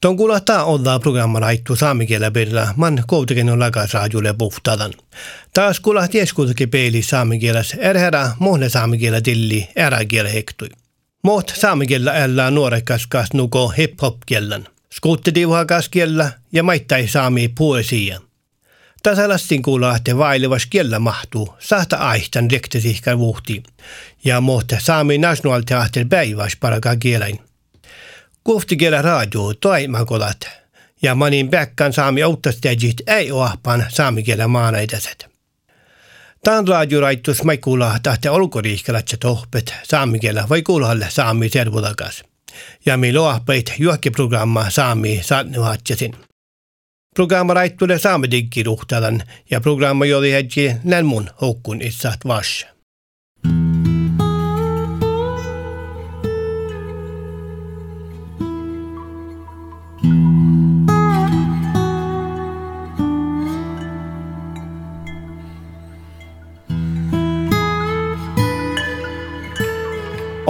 Ton 0.00 0.16
kuulostaa 0.16 0.64
olla 0.64 0.98
programma 0.98 1.40
laittu 1.40 1.76
saamikielä 1.76 2.30
perillä, 2.30 2.74
man 2.76 3.04
kuitenkin 3.06 3.50
on 3.50 3.60
lagasraajulle 3.60 4.34
puhtadan. 4.38 4.92
Taas 5.54 5.80
kuulostaa 5.80 6.08
tieskultakin 6.08 6.70
peili 6.70 7.02
saamikieläs, 7.02 7.74
erherä 7.78 8.30
mohne 8.38 8.68
saamikielä 8.68 9.20
tilli, 9.20 9.68
eräkielä 9.76 10.28
hektui. 10.28 10.68
Moht 11.22 11.48
saamikielä 11.48 12.14
ellää 12.14 12.50
nuorekas 12.50 13.06
kas 13.06 13.28
nuko 13.34 13.68
hip-hop-kielän. 13.68 14.66
Skuuttitiuhakas 14.92 15.88
kielä 15.88 16.32
ja 16.52 16.62
maittai 16.62 17.08
saami 17.08 17.48
poesia. 17.48 18.20
Tasalastin 19.02 19.62
kuulahte 19.62 20.16
vailevas 20.18 20.66
kielä 20.66 20.98
mahtuu, 20.98 21.54
sahta 21.58 21.96
aihtan 21.96 22.50
rektisihkän 22.50 23.18
vuhti. 23.18 23.62
Ja 24.24 24.40
moht 24.40 24.72
saami 24.78 25.18
nationalteater 25.18 26.06
päiväs 26.08 26.56
paraka 26.60 26.96
kielain. 26.96 27.49
Kuhti 28.44 28.76
kielä 28.76 29.02
radio 29.02 29.54
toimakolat. 29.60 30.40
Ja 31.02 31.14
manin 31.14 31.50
päkkän 31.50 31.92
saami 31.92 32.22
auttastäjit 32.22 32.96
ei 33.06 33.32
oahpan 33.32 33.86
saami 33.88 34.22
kielä 34.22 34.48
maanaidaset. 34.48 35.30
Tämän 36.44 36.68
radioraitus 36.68 37.44
mai 37.44 37.58
kuulla 37.58 37.98
tahte 38.02 38.30
olkoriihkelatse 38.30 39.16
tohpet 39.16 39.74
saami 39.82 40.18
kielä 40.18 40.46
vai 40.48 40.62
kuulalle 40.62 41.06
saami 41.08 41.48
servulakas. 41.48 42.24
Ja 42.86 42.96
mi 42.96 43.12
loahpeit 43.12 43.74
juokkiprogramma 43.78 44.70
saami 44.70 45.20
saatnuhatjasin. 45.22 46.16
Programma 47.14 47.54
raittule 47.54 47.98
saami 47.98 48.30
diggiruhtalan 48.30 49.22
ja 49.50 49.60
programma 49.60 50.06
jodi 50.06 50.32
hedji 50.32 50.76
nän 50.84 51.06
mun 51.06 51.30
hokkun 51.40 51.82
itsat 51.82 52.20
vash. 52.26 52.66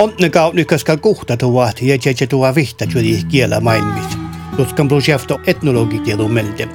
Onnne 0.00 0.30
kau 0.30 0.52
nykäskal 0.52 0.96
kuhta 0.96 1.36
tuvat 1.36 1.82
ja 1.82 1.98
tjetje 1.98 2.26
tuva 2.26 2.54
vihta 2.54 2.86
tjuli 2.86 3.18
kielä 3.28 3.60
maailmissa. 3.60 4.18
Tuskan 4.56 4.88
projekto 4.88 5.40
etnologikielu 5.46 6.28
melde. 6.28 6.68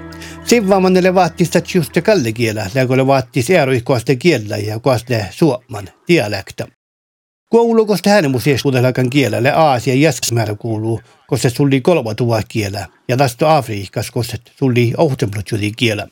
Sivvaamanelle 0.44 1.16
vaattista 1.16 1.59
just 1.73 1.92
kalle 2.03 2.31
kielä, 2.31 2.70
läkolle 2.76 3.08
vaattis 3.08 3.50
eroihkoaste 3.50 4.16
kielä 4.16 4.58
ja 4.58 4.80
koaste 4.80 5.26
suoman 5.31 5.90
dialekta. 6.08 6.68
Koulukosta 7.50 8.09
häänemusieskuudelakan 8.09 9.09
kielelle 9.09 9.52
Aasia 9.52 9.94
jäsmäärä 9.94 10.56
kuuluu, 10.56 11.02
koska 11.28 11.50
sulli 11.50 11.81
kolma 11.81 12.16
tuva 12.16 12.42
kielä, 12.48 12.88
ja 13.08 13.18
tästä 13.18 13.58
Afrikas, 13.58 14.12
koska 14.12 14.38
sulli 14.59 14.94
ohtemplutjuli 14.98 15.72
kielä. 15.78 16.08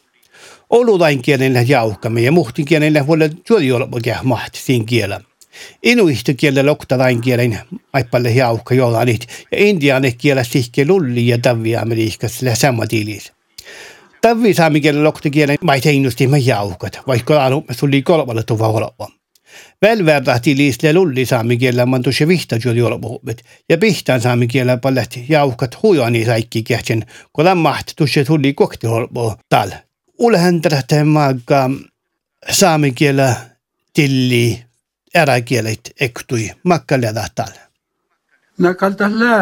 Olulain 0.69 1.21
kielellä 1.21 1.61
jauhkamme 1.61 2.21
ja 2.21 2.31
muhtin 2.31 2.65
kielellä 2.65 3.07
voi 3.07 3.71
olla 3.71 3.87
mahti 4.23 4.59
siinä 4.59 4.85
kielä. 4.85 5.21
Inuista 5.83 6.33
kielellä 6.33 6.71
loktalain 6.71 7.21
kielen 7.21 7.59
aippalle 7.93 8.31
jauhka 8.31 8.75
jollaanit 8.75 9.27
ja 9.51 9.57
intiaane 9.57 10.11
kielä 10.11 10.43
sihke 10.43 10.85
lulli 10.87 11.27
ja 11.27 11.37
tavvi 11.37 11.75
amerikkas 11.75 12.37
sillä 12.37 12.55
samma 12.55 12.87
tilis. 12.87 13.31
Tavvi 14.21 14.53
saami 14.53 14.81
kielellä 14.81 15.03
lokta 15.03 15.29
kielen 15.29 15.57
mai 15.61 15.81
teinusti 15.81 16.27
mä 16.27 16.37
jauhkat, 16.37 16.99
vaikka 17.07 17.45
anu 17.45 17.65
sulli 17.71 18.01
kolmalla 18.01 18.43
tuva 18.43 18.67
oleva. 18.67 19.11
Välverta 19.81 20.39
tilisle 20.39 20.93
lulli 20.93 21.25
saami 21.25 21.57
kielellä 21.57 21.85
man 21.85 22.03
tuossa 22.03 22.27
vihta 22.27 22.55
juoli 22.55 23.35
ja 23.69 23.77
pihtaan 23.77 24.21
saami 24.21 24.47
kielellä 24.47 24.77
pallet 24.77 25.19
jauhkat 25.29 25.83
huijani 25.83 26.25
saikki 26.25 26.63
kehtsen, 26.63 27.05
kun 27.33 27.45
lammaht 27.45 27.87
tuossa 27.95 28.25
tuli 28.25 28.53
kokti 28.53 28.87
oleva 28.87 29.37
tal. 29.49 29.71
Ulehän 30.19 30.61
tähtä 30.61 31.05
maagga 31.05 31.69
saami 32.51 32.91
kielellä 32.91 33.35
tilli 33.93 34.63
ära 35.13 35.41
keelt 35.41 35.89
ektui 35.99 36.51
makkaledahtal. 36.63 37.53
Nagal 38.57 38.93
talle 38.97 39.33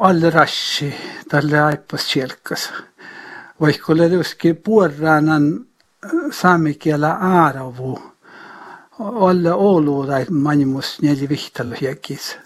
all 0.00 0.30
rassi, 0.30 0.94
talle 1.30 1.60
aipas 1.62 2.06
tšelkas. 2.06 2.68
Vaikule 3.60 4.08
tõuski 4.12 4.54
puurraanan 4.54 5.48
saami 6.30 6.74
keele 6.74 7.10
aaravu. 7.30 7.96
Olla 8.98 9.54
ooluudaid 9.54 10.30
manimus 10.30 10.98
neli 11.02 11.28
vihtal 11.28 11.74
jäkis. 11.80 12.36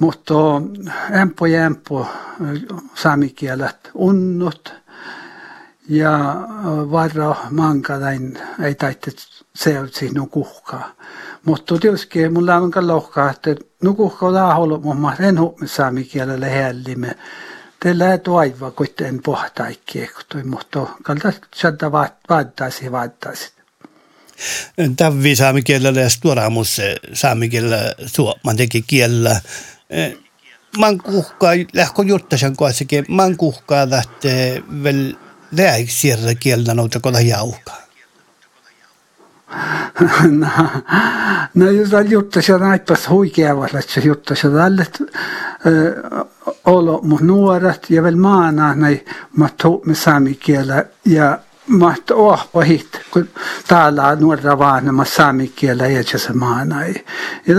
Mutta 0.00 0.34
ämpö 1.20 1.48
jämpö 1.48 2.04
saami 2.94 3.28
kielet 3.28 3.90
unnut 3.94 4.72
ja 5.88 6.12
varra 6.90 7.36
mankadain 7.50 8.38
ei 8.62 8.74
taitse 8.74 9.12
seotsi 9.54 10.10
no 10.10 10.26
kuhkaa. 10.26 10.92
Mutta 11.44 11.78
tietysti 11.78 12.28
mulla 12.28 12.56
on 12.56 12.70
lohkaa, 12.80 13.30
että 13.30 13.56
nukuhko 13.82 14.32
laaholo 14.32 14.78
mamma 14.78 15.14
en 15.20 15.40
huomi 15.40 15.68
saami 15.68 16.04
kielellä 16.04 16.46
hellimme. 16.46 17.16
Teillä 17.80 18.12
ei 18.12 18.18
toivoa, 18.18 18.70
kun 18.70 18.86
en 19.00 19.22
pohtaikki 19.22 20.10
mutta 20.44 20.86
kalta 21.02 21.32
sieltä 21.54 21.92
vaadattaisi 21.92 22.92
vaadattaisi. 22.92 23.52
Tävi 24.96 25.36
saami 25.36 25.62
kielellä 25.62 26.00
ja 26.00 26.10
stuoraamus 26.10 26.80
saami 27.12 27.48
kielellä 27.48 27.94
suoman 28.06 28.56
teki 28.56 28.82
kielellä. 28.86 29.40
Man 30.78 30.98
kuhkaa, 30.98 31.52
lähkö 31.74 32.02
juttasen 32.02 32.56
kohdassakin, 32.56 33.04
man 33.08 33.36
kuhkaa 33.36 33.90
lähtee 33.90 34.62
vel 34.82 35.12
lääksierä 35.52 36.34
kielellä 36.34 36.74
noita 36.74 37.00
kolla 37.00 37.20
jauhkaa. 37.20 37.84
no, 37.84 37.84
no 37.84 37.92
jos 37.94 38.66
on 38.66 38.72
juttu, 38.74 39.34
se 39.34 39.43
on 39.43 39.43
aipas 39.43 39.43
huikeavalla, 43.08 43.78
että 43.78 43.92
se 43.92 44.00
juttu, 44.00 44.34
se 44.34 44.48
on 44.48 44.60
alle 44.60 44.86
olo 46.64 47.00
mun 47.02 47.26
nuoret 47.26 47.90
ja 47.90 48.02
vielä 48.02 48.16
maana 48.16 48.74
näin 48.74 49.04
mä 49.36 49.48
me 49.86 49.94
saami 49.94 50.34
kielä 50.34 50.84
ja 51.04 51.38
mä 51.66 51.94
ohpahit, 52.12 53.00
kun 53.10 53.28
täällä 53.68 54.08
on 54.08 54.20
nuorra 54.20 54.58
vaan 54.58 54.94
mä 54.94 55.04
saami 55.04 55.48
kielä 55.48 55.86
ja 55.86 56.18
se 56.18 56.32
maana. 56.32 56.76
Ja 57.46 57.56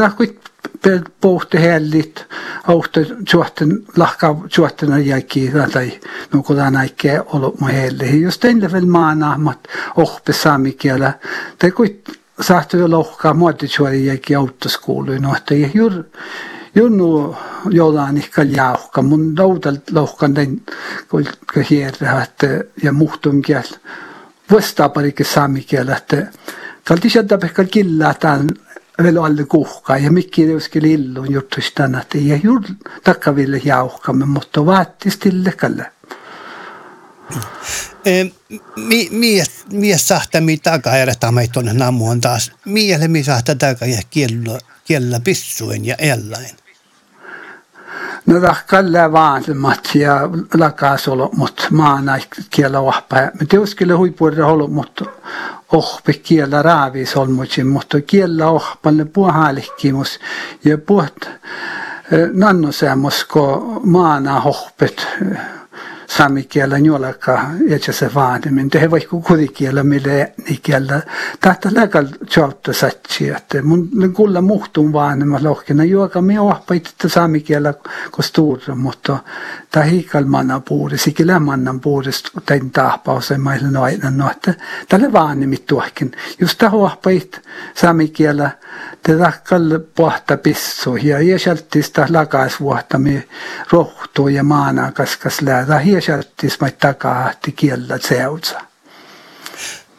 pohti 1.21 1.61
hellit, 1.61 2.25
auto 2.67 3.01
suhten 3.29 3.83
lahka 3.97 4.35
suhten 4.47 5.07
jäki 5.07 5.51
tai 5.73 5.91
nukulla 6.33 6.71
näikke 6.71 7.21
ollut 7.25 7.59
mun 7.59 7.69
helle. 7.69 8.05
Jos 8.05 8.39
teille 8.39 8.71
vielä 8.71 8.85
maanahmat 8.85 9.59
ohpe 9.95 10.33
saami 10.33 10.71
kielä, 10.71 11.13
te 11.59 11.71
kuit 11.71 12.19
saatte 12.41 12.77
jo 12.77 12.89
lohkaa 12.89 13.33
muotti 13.33 13.67
suori 13.67 14.05
jäki 14.05 14.35
autoskouluun, 14.35 15.21
no 15.21 15.35
että 15.35 15.55
juuri 15.73 16.03
junnu 16.75 17.35
jollain 17.69 18.17
ehkä 18.17 18.43
jauhka. 18.43 19.01
Mun 19.01 19.35
noudalt 19.35 19.91
lohkan 19.91 20.35
den 20.35 20.61
kun 21.09 21.25
hierrä, 21.69 22.27
ja 22.83 22.91
muhtun 22.91 23.41
kielä. 23.41 23.63
Vastaaparikin 24.51 25.25
saami 25.25 25.61
kielä, 25.61 25.95
että 25.95 26.27
kalti 26.87 27.09
sieltä 27.09 27.39
ehkä 27.43 27.65
tämän 28.19 28.49
vielä 29.03 29.23
alle 29.23 29.45
kuhkaa 29.45 29.97
ja 29.97 30.11
mikki 30.11 30.51
joskin 30.51 30.83
lillun 30.83 31.31
juttuisi 31.31 31.71
tänä, 31.75 32.01
että 32.01 32.17
ei 32.17 32.41
juuri 32.43 32.67
takkaville 33.03 33.61
jauhkamme, 33.63 34.25
mutta 34.25 34.65
vaattis 34.65 35.17
tillekalle. 35.17 35.91
Mies, 39.11 39.65
mies 39.71 40.07
sahta 40.07 40.41
mi 40.41 40.57
takaerta 40.57 41.31
meitä 41.31 41.59
on 41.59 41.69
namuon 41.73 42.21
taas. 42.21 42.51
Miele 42.65 43.07
mi 43.07 43.23
sahta 43.23 43.55
taka 43.55 43.85
ja 43.85 44.01
kiellä, 44.09 44.59
kiellä 44.83 45.19
pissuen 45.19 45.85
ja 45.85 45.95
ellain. 45.95 46.55
No 48.25 48.35
kalle 48.67 49.11
vaatimat 49.11 49.89
ja 49.93 50.19
lakas 50.53 51.07
olo, 51.07 51.29
mutta 51.37 51.63
maana 51.71 52.19
kiellä 52.49 52.83
vahpa. 52.83 53.15
Me 53.15 53.45
teuskille 53.49 53.93
huipuudella 53.93 54.47
olo, 54.47 54.67
mutta 54.67 55.05
ohpeh 55.71 56.19
kiela 56.23 56.61
raabis 56.61 57.15
olmutsimus, 57.17 57.85
to 57.85 58.01
kiela 58.01 58.47
ohpalle 58.47 59.05
puhalihkimus 59.05 60.19
ja 60.65 60.77
puht 60.77 61.25
eh, 61.25 62.29
nannusemus, 62.33 63.25
kun 63.25 63.81
maana 63.83 64.41
ohpet 64.41 65.07
ja 67.67 67.93
se 67.93 68.13
vaanimin. 68.13 68.69
Tehe 68.69 68.91
vaikka 68.91 69.17
kudikielä 69.17 69.83
mille 69.83 70.33
kielä. 70.61 71.01
Tahta 71.41 71.69
läkal 71.73 72.05
tjautta 72.29 72.73
satsi, 72.73 73.29
että 73.29 73.61
mun 73.61 73.89
kulla 74.13 74.41
muhtuun 74.41 74.93
vaanima 74.93 75.39
lohkina 75.43 75.83
juoka 75.83 76.21
me 76.21 76.39
ohpait, 76.39 76.87
että 76.87 77.09
saamikielä 77.09 77.73
kostuura, 78.11 78.75
mutta 78.75 79.17
ta 79.71 79.81
hiikal 79.81 80.25
manna 80.25 80.59
puuri, 80.59 80.97
sikillä 80.97 81.39
mannan 81.39 81.79
puurista 81.79 82.41
tein 82.45 82.71
tahpaus 82.71 83.29
ja 83.29 83.39
maille 83.39 83.71
noina, 83.71 84.11
no 84.11 84.31
että 84.31 84.53
tälle 84.89 85.13
vaanimit 85.13 85.65
tuohkin. 85.65 86.11
Just 86.39 86.57
ta 86.57 86.69
ohpait 86.71 87.41
saamikielä, 87.73 88.51
te 89.03 89.17
takkal 89.17 89.79
pohta 89.95 90.37
pissu 90.37 90.95
ja 90.95 91.19
iäsältistä 91.19 92.07
lakaisvuotta 92.09 92.97
me 92.97 93.27
rohtuu 93.71 94.27
ja 94.27 94.43
maana 94.43 94.91
kaskas 94.91 95.41
läätä 95.41 95.79
hiäsältis 95.95 96.59
mai 96.59 96.71
takaa 96.71 97.33
kiellä 97.55 97.97
seutsa. 97.97 98.61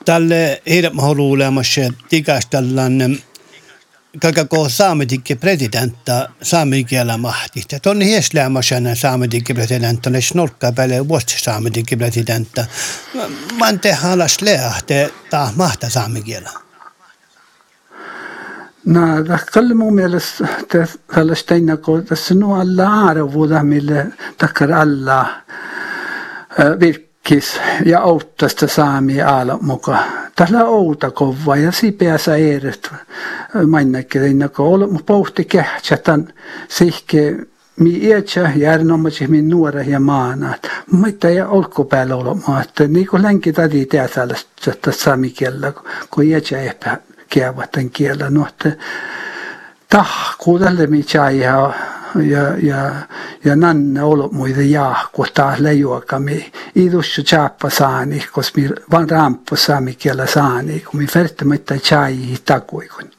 Tälle 0.04 0.62
heidän 0.66 1.00
haluulemassa 1.00 1.81
tikästellään 2.08 3.19
kakako 4.22 4.69
saametikke 4.69 5.34
presidentta 5.34 6.28
saamikielä 6.43 7.16
mahtista. 7.16 7.81
Tonni 7.81 8.06
hieslämässä 8.06 8.76
saametikke 8.94 9.54
presidentta, 9.54 10.10
ne 10.10 10.20
snorkkaa 10.20 10.72
päälle 10.72 11.08
vuosi 11.08 11.38
saametikke 11.38 11.96
presidentta. 11.96 12.64
Man 13.58 13.81
te 13.81 13.93
halas 13.93 14.43
leahte 14.43 15.12
ta 15.31 15.50
mahta 15.56 15.90
saamikielä. 15.90 16.50
No, 18.84 19.00
kalli 19.52 19.75
mun 19.75 19.94
mielestä 19.94 20.48
tällaista 21.14 21.54
innako, 21.54 22.00
tässä 22.00 22.34
nu 22.34 22.54
alla 22.54 22.88
arvoda, 23.08 23.62
mille 23.62 24.06
takkar 24.38 24.72
alla 24.72 25.26
virkkis 26.81 27.61
ja 27.85 28.00
outtasta 28.00 28.69
saami 28.69 29.23
ala 29.23 29.58
muka. 29.62 29.99
Tällä 30.37 30.64
outa 30.64 31.11
kova 31.11 31.56
ja 31.56 31.73
sipeässä 31.73 32.37
eeret 32.37 32.91
mainnakke 33.67 34.26
innako, 34.26 34.73
olla 34.73 34.87
mu 34.87 34.99
pohti 35.06 35.44
kähtsatan 35.44 36.32
sihke 36.69 37.37
mi 37.81 37.91
iätsä 37.91 38.50
järnomasi 38.56 39.26
min 39.26 39.49
nuora 39.49 39.82
ja 39.82 40.00
maana. 40.00 40.55
Mutta 40.91 41.29
ei 41.29 41.41
olko 41.41 41.85
päällä 41.85 42.17
olemaan, 42.17 42.62
että 42.62 42.88
niin 42.88 43.06
kuin 43.06 43.23
länki 43.23 43.53
täti 43.53 43.87
tehdä 43.87 44.08
tällaista 44.08 44.93
saami 44.93 45.31
kielellä, 45.31 45.73
kun 46.11 46.25
iätsä 46.25 46.62
epä 46.62 46.99
kielten 47.29 47.91
kielellä. 47.91 48.31
No, 48.31 48.47
että 48.47 48.73
tahku 49.88 50.58
tälle 50.58 50.87
mitä 50.87 51.31
ja 51.31 51.75
ja 52.20 52.56
ja 52.62 52.94
ja 53.44 53.56
nanne 53.56 54.02
olo 54.02 54.28
muide 54.32 54.62
ja 54.62 54.94
kun 55.12 55.26
taas 55.34 55.58
lejuokami 55.58 56.52
idussu 56.74 57.22
chappa 57.22 57.70
saani 57.70 58.26
kos 58.32 58.54
mi 58.56 58.68
van 58.90 59.10
ramppu 59.10 59.56
saami 59.56 59.94
kielä 59.94 60.26
saani 60.26 60.80
kun 60.80 61.00
mi 61.00 61.06
färttämättä 61.06 61.74
chai 61.74 62.16
takuikun. 62.44 63.10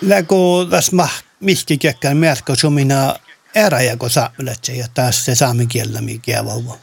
Läko 0.00 0.66
tässä 0.70 0.96
mah 0.96 1.22
mihki 1.40 1.78
kekkään 1.78 2.16
merkka 2.16 2.54
sumina 2.54 3.14
eräjäko 3.54 4.08
saamelatsä 4.08 4.72
ja 4.72 4.86
taas 4.94 5.24
se 5.24 5.34
saami 5.34 5.66
kielä 5.66 6.00
mikä 6.00 6.44
vauva. 6.44 6.78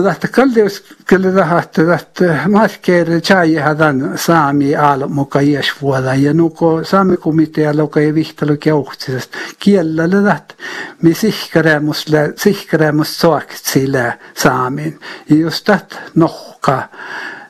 tahate 0.00 0.28
kaldjus, 0.28 0.82
kelle 1.06 1.32
tahate, 1.32 1.84
tahate 1.84 2.48
maskeer 2.48 3.20
chai 3.20 3.54
hadan 3.54 4.18
saami 4.18 4.74
al 4.76 5.08
muka 5.08 5.40
ies 5.40 5.72
vuoda. 5.82 6.14
Ja 6.14 6.34
nuko 6.34 6.84
saami 6.84 7.16
komitea 7.16 7.76
loka 7.76 8.00
ja 8.00 8.14
vihtalu 8.14 8.56
keuhtsisest 8.56 9.36
kielellä 9.58 10.22
taht 10.22 10.54
mi 11.02 11.14
sihkaremusle 11.14 12.32
sihkaremus 12.36 13.20
soaksile 13.20 14.18
saamin. 14.34 14.98
Ja 15.28 15.36
just 15.36 15.64
taht 15.64 15.96
nohka 16.14 16.88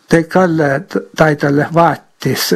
te 0.09 0.23
kalle 0.23 0.85
taidalle 1.17 1.67
vaat 1.75 2.12
tis 2.23 2.51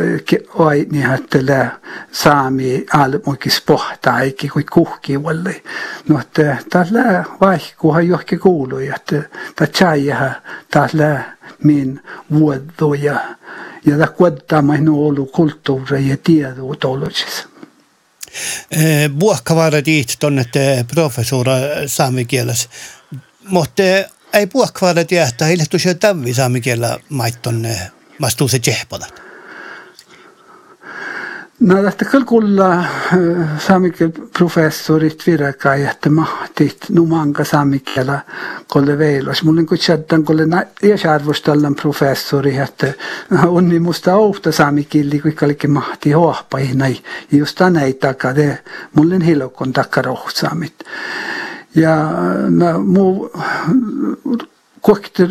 oi 0.54 0.86
ni 0.92 1.02
hattele 1.02 1.70
saami 2.12 2.86
al 2.92 3.18
muikis 3.26 3.62
pohta 3.66 4.20
eikä 4.20 4.48
kui 4.52 4.64
kuhki 4.64 5.22
valle. 5.22 5.62
No 6.08 6.20
että 6.20 6.56
tällä 6.70 7.24
vaihkuha 7.40 8.00
johki 8.00 8.36
kuului 8.36 8.88
että 8.88 9.22
ta 9.56 9.66
chaija 9.66 10.30
tällä 10.70 11.20
min 11.64 12.02
vuodoja 12.30 13.20
ja 13.86 13.98
ta 13.98 14.06
kuottaa 14.06 14.62
mainu 14.62 15.06
olu 15.06 15.26
kulttuuri 15.26 16.08
ja 16.08 16.16
tiedu 16.16 16.74
tologis 16.74 17.48
Puhkavara 19.18 19.82
tiit 19.82 20.16
tonne 20.20 20.44
professora 20.94 21.52
saamikieles, 21.86 22.68
mutta 23.48 23.82
ei 24.32 24.46
puhkavara 24.46 25.04
tiedä, 25.04 25.26
että 25.26 25.44
heille 25.44 25.64
tosiaan 25.70 25.98
tävi 25.98 26.34
saamikielä 26.34 26.98
maittonne 27.08 27.90
vastuu 28.20 28.48
se 28.48 28.58
tsehpodat. 28.58 29.25
No 31.60 31.82
tästä 31.82 32.04
kulla 32.26 32.84
saamikel 33.58 34.10
professorit 34.38 35.22
virka 35.26 35.74
että 35.74 36.10
mahtit 36.10 36.76
numanka 36.90 37.44
saamikielä 37.44 38.20
kolle 38.68 38.98
veilos. 38.98 39.42
Mulla 39.42 39.60
on 39.60 39.66
kutsettan 39.66 40.24
kolle 40.24 40.42
iäsarvostallan 40.82 41.74
professori, 41.74 42.56
että 42.56 42.92
on 43.46 43.68
niin 43.68 43.82
musta 43.82 44.16
outa 44.16 44.52
saamikilli, 44.52 45.20
kun 45.20 45.32
kaikki 45.32 45.68
mahti 45.68 46.12
hohpa 46.12 46.58
näin. 46.74 46.98
Just 47.32 47.58
tänä 47.58 47.80
ei 47.80 47.94
takaa, 47.94 48.32
mulla 48.94 49.14
on 49.14 49.22
hilokon 49.22 49.72
takka 49.72 50.02
rohsaamit. 50.02 50.74
Ja 51.74 52.10
no, 52.48 52.78
muu 52.78 53.30
kohti 54.86 55.22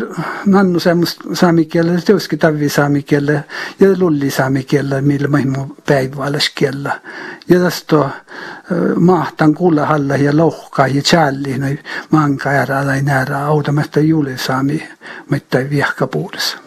nannu 0.45 0.79
semmoista 0.79 1.23
saamikielellä, 1.33 2.01
teoski 2.01 2.37
tavi 2.37 2.69
saamikielellä 2.69 3.43
ja 3.79 3.87
lulli 3.99 4.31
saamikielellä, 4.31 5.01
millä 5.01 5.27
mahmu 5.27 5.67
päiväalaskielellä. 5.85 7.01
Ja 7.49 7.59
tästä 7.59 8.09
mahtan 8.95 9.53
kuulla 9.53 9.85
halla 9.85 10.15
ja 10.15 10.37
lohkaa 10.37 10.87
ja 10.87 11.01
challi, 11.01 11.57
no 11.57 11.67
manka 12.11 12.49
ära 12.49 12.83
tai 12.85 13.01
näärä 13.01 13.45
autamatta 13.45 13.99
juuli 13.99 14.37
saami, 14.37 14.87
mutta 15.29 15.57
viehkapuudessa. 15.69 16.57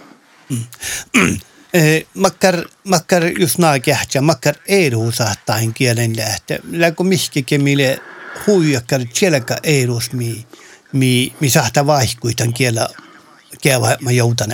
Mm. 0.51 1.37
makkar, 2.25 2.65
makkar 2.85 3.25
just 3.39 3.59
naa 3.59 3.79
kähtsä, 3.79 4.21
makkar 4.21 4.55
edu 4.69 5.11
saattain 5.13 5.75
kielen 5.75 6.17
lähtö. 6.17 6.59
Läkö 6.73 7.05
mihkikin 7.05 7.63
mille 7.63 7.99
huijakkar 8.47 9.01
tjelka 9.19 9.57
edus 9.63 10.13
mii 10.13 10.47
mi, 10.93 11.35
mi 11.41 11.51
sahta 11.51 11.87
vaihkuitan 11.87 12.53
kielä 12.53 12.89
kielä 13.63 13.97
mä 14.01 14.11
joutan 14.11 14.49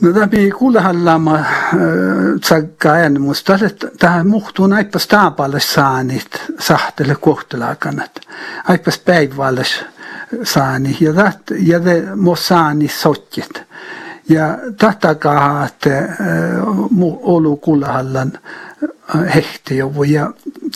No 0.00 0.12
tämä 0.12 0.28
kuulehallama 0.58 1.34
äh, 1.34 1.44
tsakka 2.40 2.98
en 2.98 3.20
musta, 3.20 3.58
tähän 3.98 4.26
muhtuu 4.26 4.68
aippas 4.74 5.06
taapalle 5.06 5.60
saanit 5.60 6.42
sahtele 6.60 7.14
kohtelakanat. 7.14 8.20
Aippas 8.64 8.98
päivälle 8.98 9.64
saani 10.42 10.96
ja 11.00 11.12
ja 11.58 11.84
de 11.84 12.16
mo 12.16 12.36
saani 12.36 12.88
sotjit. 12.88 13.62
Ja 14.28 14.58
tahtakaa, 14.78 15.66
että 15.66 15.98
äh, 15.98 16.08
olu 17.22 17.56
kuulehallan 17.56 18.32
äh, 19.14 19.34
hehti 19.34 19.76
ja 19.76 19.86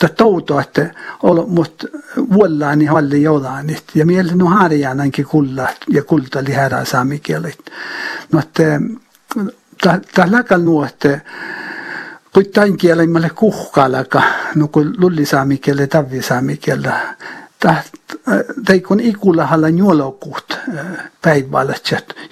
ta 0.00 0.08
touto, 0.08 0.60
että 0.60 0.90
olo, 1.22 1.46
mut 1.46 1.84
vuollaani 2.32 2.84
halli 2.84 3.22
jodanit. 3.22 3.84
Ja 3.94 4.06
mieli 4.06 4.34
no 4.34 4.46
harjaanankin 4.46 5.26
kulla 5.26 5.68
ja 5.88 6.02
kulta 6.02 6.44
li 6.44 6.52
härä 6.52 6.84
saamikielit. 6.84 7.58
No, 8.32 8.38
että 8.38 8.80
tällä 10.14 10.42
kalnu, 10.42 10.82
että 10.82 11.20
tain 12.54 12.76
kielemälle 12.76 13.30
kuhkalaka, 13.30 14.22
no 14.54 14.68
kun 14.68 14.94
lulli 14.98 15.26
saamikielä, 15.26 17.16
tavi 17.60 17.82
saamikielä, 18.26 18.44
tai 18.64 18.80
kun 18.80 19.00
ikulla 19.00 19.46
halla 19.46 19.68
juolokut 19.68 20.58
päivällä, 21.22 21.74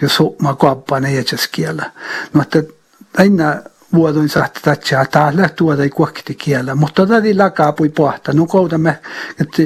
jos 0.00 0.18
ma 0.42 0.54
kuappane 0.54 1.14
jätsäskielä. 1.14 1.90
No, 2.32 2.42
että 2.42 2.62
aina 3.18 3.56
vuodon 3.94 4.28
sahti 4.28 4.60
tatsaa 4.62 5.04
täällä 5.04 5.48
tuoda 5.48 5.82
ei 5.82 5.90
kuokti 5.90 6.34
kielä, 6.34 6.74
mutta 6.74 7.06
tätä 7.06 7.28
lakaa 7.34 7.72
pui 7.72 7.88
pohta. 7.88 8.32
No 8.32 8.46
koutamme, 8.46 8.98
että 9.40 9.62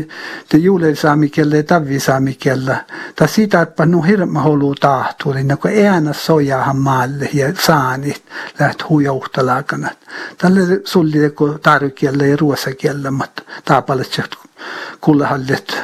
te 0.49 0.59
juulen 0.59 0.97
saami 0.97 1.29
kielä 1.29 1.57
ja 1.57 1.63
tavi 1.63 2.01
saami 2.01 2.35
kielä. 2.35 2.85
Ta 3.17 3.27
sitä, 3.27 3.63
että 3.63 3.87
no 3.87 4.03
hirma 4.03 4.43
holu 4.43 4.75
tahtuu, 4.75 5.33
niin 5.33 5.59
kun 5.59 5.71
äänä 5.87 6.13
sojahan 6.13 6.77
maalle 6.77 7.29
ja 7.33 7.53
saanit 7.67 8.23
läht 8.59 8.89
huijouhta 8.89 9.47
lakanat. 9.47 9.99
Tälle 10.39 10.61
sulli 10.85 11.31
kun 11.31 11.61
tarvikielä 11.63 12.27
ja 12.27 12.37
ruosakielä, 12.37 13.11
mutta 13.11 13.43
taapalet 13.65 14.13
se 14.13 14.23
kullahallet 15.01 15.79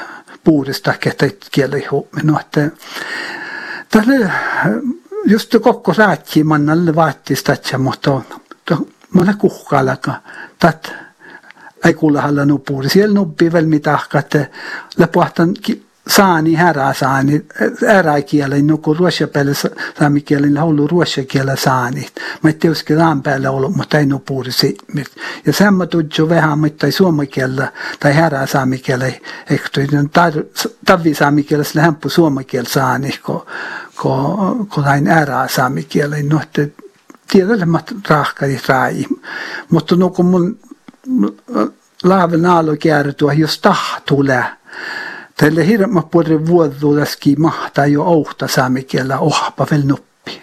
puudesta 0.45 0.95
ketä 1.00 1.26
kielä 1.50 1.76
No, 2.23 2.40
että 2.40 2.71
tälle 3.88 4.33
just 5.26 5.54
kokko 5.62 5.95
räätsi 5.97 6.45
mannalle 6.45 6.95
vaattis 6.95 7.42
tätsä, 7.42 7.78
mutta 7.78 8.23
mana 9.11 9.35
kuhkalaka 9.35 10.14
tat 10.59 10.92
ei 11.85 11.95
kuule 11.95 12.21
halla 12.21 12.45
nupuuri. 12.45 12.88
Siellä 12.88 13.14
nuppi 13.14 13.52
vielä 13.52 13.66
mitä 13.66 13.99
että 14.18 14.47
lepuahtan 14.97 15.54
saani 16.09 16.55
härä 16.55 16.93
saani, 16.93 17.47
ärä 17.89 18.23
kielen, 18.23 18.67
nuku 18.67 18.95
ruosia 18.95 19.29
päälle 19.29 19.53
saami 19.99 20.21
kielen, 20.21 20.59
ollut 20.59 20.91
ruosia 20.91 21.25
kielen 21.25 21.57
saani. 21.57 22.09
Mä 22.43 22.51
et 22.51 22.59
teuski 22.59 22.95
raan 22.95 23.23
päälle 23.23 23.49
ollut, 23.49 23.77
mutta 23.77 23.99
ei 23.99 24.07
nupuuri 24.07 24.53
siimit. 24.53 25.07
Ja 25.47 25.53
semmo 25.53 25.87
tudju 25.87 26.29
vähän, 26.29 26.59
mutta 26.59 26.87
ei 26.87 26.93
suomi 26.93 27.27
kielellä 27.27 27.73
tai 28.01 28.13
härä 28.13 28.47
saami 28.47 28.79
kielen, 28.79 29.15
ehkä 29.51 29.69
tavi 30.87 31.15
saami 31.15 31.43
kielessä 31.43 31.79
lähempö 31.79 32.09
suomi 32.09 32.45
kielen 32.45 32.71
saani, 32.71 33.11
kun 34.75 34.85
näin 34.85 35.09
ärä 35.09 35.49
saami 35.49 35.85
kielen. 35.85 36.29
No, 36.29 36.41
mä 37.67 37.81
rahkari 38.09 38.61
rai. 38.69 39.05
Mutta 39.71 39.97
no 39.97 40.11
kun 40.11 40.27
mun 40.27 40.59
laaven 42.05 42.47
alo 42.47 42.77
kiertua, 42.77 43.33
jos 43.33 43.59
tahtulee, 43.59 44.45
Tälle 45.40 45.66
hirma 45.66 46.02
puolelle 46.02 46.47
vuoduudessakin 46.47 47.40
mahtaa 47.40 47.87
jo 47.87 48.05
ouhta 48.05 48.49
saamikielä 48.49 49.19
ohpa 49.19 49.66
vel 49.71 49.83
nuppi. 49.85 50.40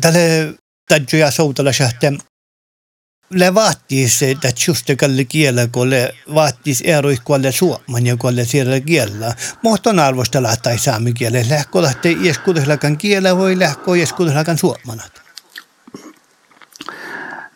Tälle 0.00 0.54
täytyy 0.88 1.20
soutella 1.30 1.72
sähtem 1.72 2.18
le 3.30 3.54
vaattis 3.54 4.22
että 4.22 4.52
just 4.66 4.86
kalle 5.00 5.24
kielä 5.24 5.66
kun 5.66 5.90
le 5.90 6.14
vaattis 6.34 6.80
eroi 6.80 7.16
kuolle 7.24 7.52
suoman 7.52 8.06
ja 8.06 8.16
kuolle 8.16 8.44
siellä 8.44 8.80
kielellä. 8.80 9.34
On 9.84 9.98
arvosta 9.98 10.42
lähtää 10.42 10.76
saami 10.76 11.12
kielellä. 11.12 11.54
Lähkö 11.54 11.82
lähtee 11.82 12.12
ieskutuslakan 12.12 12.98
kielä 12.98 13.36
voi 13.36 13.58
lähkö 13.58 13.96
ieskutuslakan 13.96 14.58
suomanat. 14.58 15.25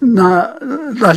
No, 0.01 0.25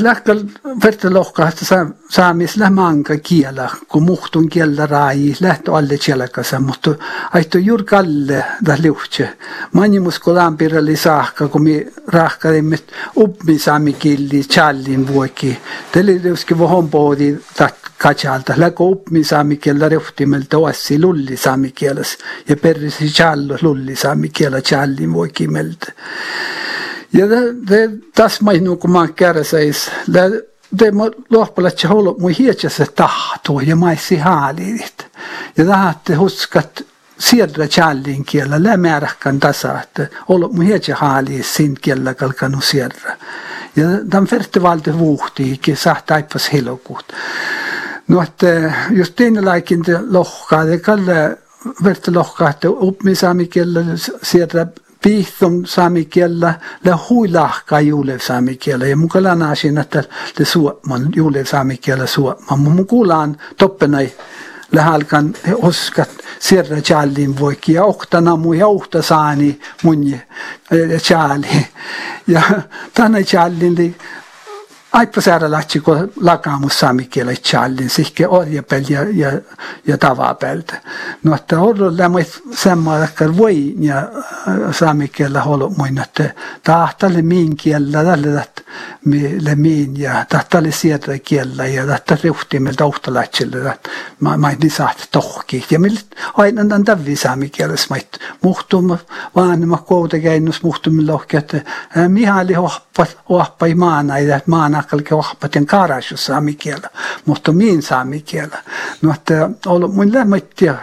lähkä 0.01 0.35
vertalohka, 0.83 1.47
että 1.47 1.65
sa, 1.65 1.85
saamis 2.09 2.57
lämmanka 2.57 3.17
kielä, 3.17 3.69
kun 3.87 4.03
muhtun 4.03 4.49
kielä 4.49 4.85
rai, 4.85 5.33
lähtö 5.39 5.73
alle 5.73 5.97
kielakasa, 5.97 6.59
mutta 6.59 6.95
aito 7.33 7.57
juuri 7.57 7.83
kalle 7.83 8.45
da 8.65 8.75
liuhtse. 8.81 9.37
Manimus 9.73 10.19
kun 10.19 10.35
lämpirälli 10.35 10.97
saakka, 10.97 11.47
kun 11.47 11.63
mi 11.63 11.87
rahkarimme 12.07 12.77
upmi 13.17 13.59
saami 13.59 13.93
kieli, 13.93 14.43
challin 14.43 15.07
vuoki. 15.07 15.59
Tälle 15.91 16.19
liuski 16.23 16.57
vohon 16.57 16.89
poodi 16.89 17.37
katjalta, 17.97 18.53
läkö 18.57 18.83
upmi 18.83 19.23
saami 19.23 19.57
kielä 19.57 19.89
rehtimeltä 19.89 20.57
oassi 20.57 21.01
lulli 21.01 21.37
saami 21.37 21.71
kielas, 21.71 22.17
ja 22.49 22.57
perrisi 22.57 23.07
challo 23.07 23.57
lulli 23.61 23.95
saami 23.95 24.29
kielä 24.29 24.61
challin 24.61 25.13
vuoki 25.13 25.47
meltä. 25.47 25.93
Ja 27.13 27.29
det, 27.29 27.67
det, 27.67 27.89
tas 28.15 28.41
mai 28.41 28.59
nu 28.59 28.75
kun 28.75 28.91
man 28.91 29.13
kärsäis. 29.13 29.91
Det, 30.13 30.91
lopuksi 31.29 31.87
ollut 31.87 32.19
mun 32.19 32.31
hietsä 32.31 32.85
tahto 32.95 33.59
ja 33.59 33.75
maissi 33.75 34.17
haalit. 34.17 35.07
Ja 35.57 35.65
tahatte 35.65 36.15
huskat 36.15 36.83
siedra 37.19 37.67
challin 37.67 38.25
kielä 38.25 38.63
lämääräkään 38.63 39.39
tasa, 39.39 39.81
että 39.81 40.07
ollut 40.27 40.53
mun 40.53 40.65
hietsä 40.65 40.95
haali 40.95 41.43
sin 41.43 41.77
kielä 41.81 42.13
kalkanu 42.13 42.61
siedra. 42.61 43.15
Ja 43.75 43.85
tämän 44.09 44.27
festivalti 44.27 44.99
vuhtiikin 44.99 45.77
sahtaipas 45.77 46.53
helokuut. 46.53 47.13
No, 48.07 48.21
että 48.21 48.73
jos 48.91 49.11
teinalaikin 49.11 49.83
lohkaa, 50.09 50.67
det 50.67 50.81
kalle 50.81 51.37
verte 51.83 52.11
lohkaa, 52.11 52.49
että 52.49 52.69
uppmisaami 52.69 53.47
kielä 53.47 53.79
piihtom 55.03 55.65
saami 55.65 56.05
kielellä 56.05 56.53
ja 56.83 56.99
huilahka 57.09 57.79
juulev 57.79 58.19
saami 58.19 58.57
kielellä. 58.57 58.87
Ja 58.87 58.97
mukalla 58.97 59.35
naasin, 59.35 59.77
että 59.77 60.03
te 60.35 60.45
suoman 60.45 61.09
juulev 61.15 61.45
saami 61.45 61.77
kielellä 61.77 62.07
suoman. 62.07 62.59
Mun 62.59 62.87
kuulaan 62.87 63.37
toppenai 63.57 64.11
lähalkan 64.71 65.33
oskat 65.61 66.09
sirra 66.39 66.77
challin 66.77 67.39
voikki 67.39 67.73
ja 67.73 67.83
ohtana 67.83 68.35
mu 68.35 68.53
ja 68.53 68.67
ohta 68.67 69.01
saani 69.01 69.59
mun 69.83 70.19
challi. 70.97 71.67
Ja 72.27 72.41
tänne 72.93 73.23
challin 73.23 73.95
Aippasäädä 74.93 75.51
lähti, 75.51 75.79
kun 75.79 76.11
lakaamus 76.21 76.79
saamikielä 76.79 77.31
challin, 77.33 77.89
sihke 77.89 78.27
orjapel 78.27 78.83
ja, 78.89 79.05
ja, 79.13 79.31
ja 79.87 79.97
tavapeltä. 79.97 80.81
No, 81.23 81.35
että 81.35 81.59
ollut 81.59 81.95
lämmöit 81.95 82.41
semmoinen, 82.51 83.37
voi 83.37 83.73
ja 83.79 83.97
äh, 83.97 84.05
saamikielä 84.71 85.43
ollut 85.43 85.77
muin, 85.77 85.97
että 85.97 86.33
tahtalle 86.63 87.21
miin 87.21 87.57
kielä, 87.57 88.03
tälle, 88.03 88.45
le 89.41 89.55
miin 89.55 89.99
ja 89.99 90.25
tahtalle 90.29 90.71
sieltä 90.71 91.19
kielä 91.19 91.65
ja 91.65 91.87
tahtalle 91.87 92.21
reuhtimella 92.23 92.77
tohtalaitsille, 92.77 93.71
että 93.71 93.89
mä, 94.19 94.49
ei 94.49 94.69
saat 94.69 95.07
tohki. 95.11 95.65
Ja 95.71 95.79
millä 95.79 95.99
aina 96.33 96.65
tämän 96.65 96.83
tävi 96.83 97.15
saamikielessä, 97.15 97.87
mä 97.89 97.97
muhtum, 98.41 98.97
vaan 99.35 99.69
mä 99.69 99.77
kouta 99.77 100.19
käinnus 100.19 100.63
muhtumilla 100.63 101.23
että 101.33 101.57
äh, 101.97 102.09
mihaili 102.09 102.53
hohpa, 102.53 103.05
hohpa 103.29 103.65
maana, 103.75 104.17
että 104.17 104.41
maana 104.45 104.82
kalke 104.83 105.15
ohpaten 105.15 105.65
karasju 105.65 106.17
saami 106.17 106.53
kielä, 106.53 106.89
mutta 107.25 107.51
min 107.51 107.81
saami 107.81 108.21
kielä. 108.21 108.63
No, 109.01 109.13
että 109.13 109.49
ollut 109.65 109.95
mun 109.95 110.13
lämmittäjä 110.13 110.75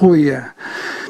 huija. 0.00 0.42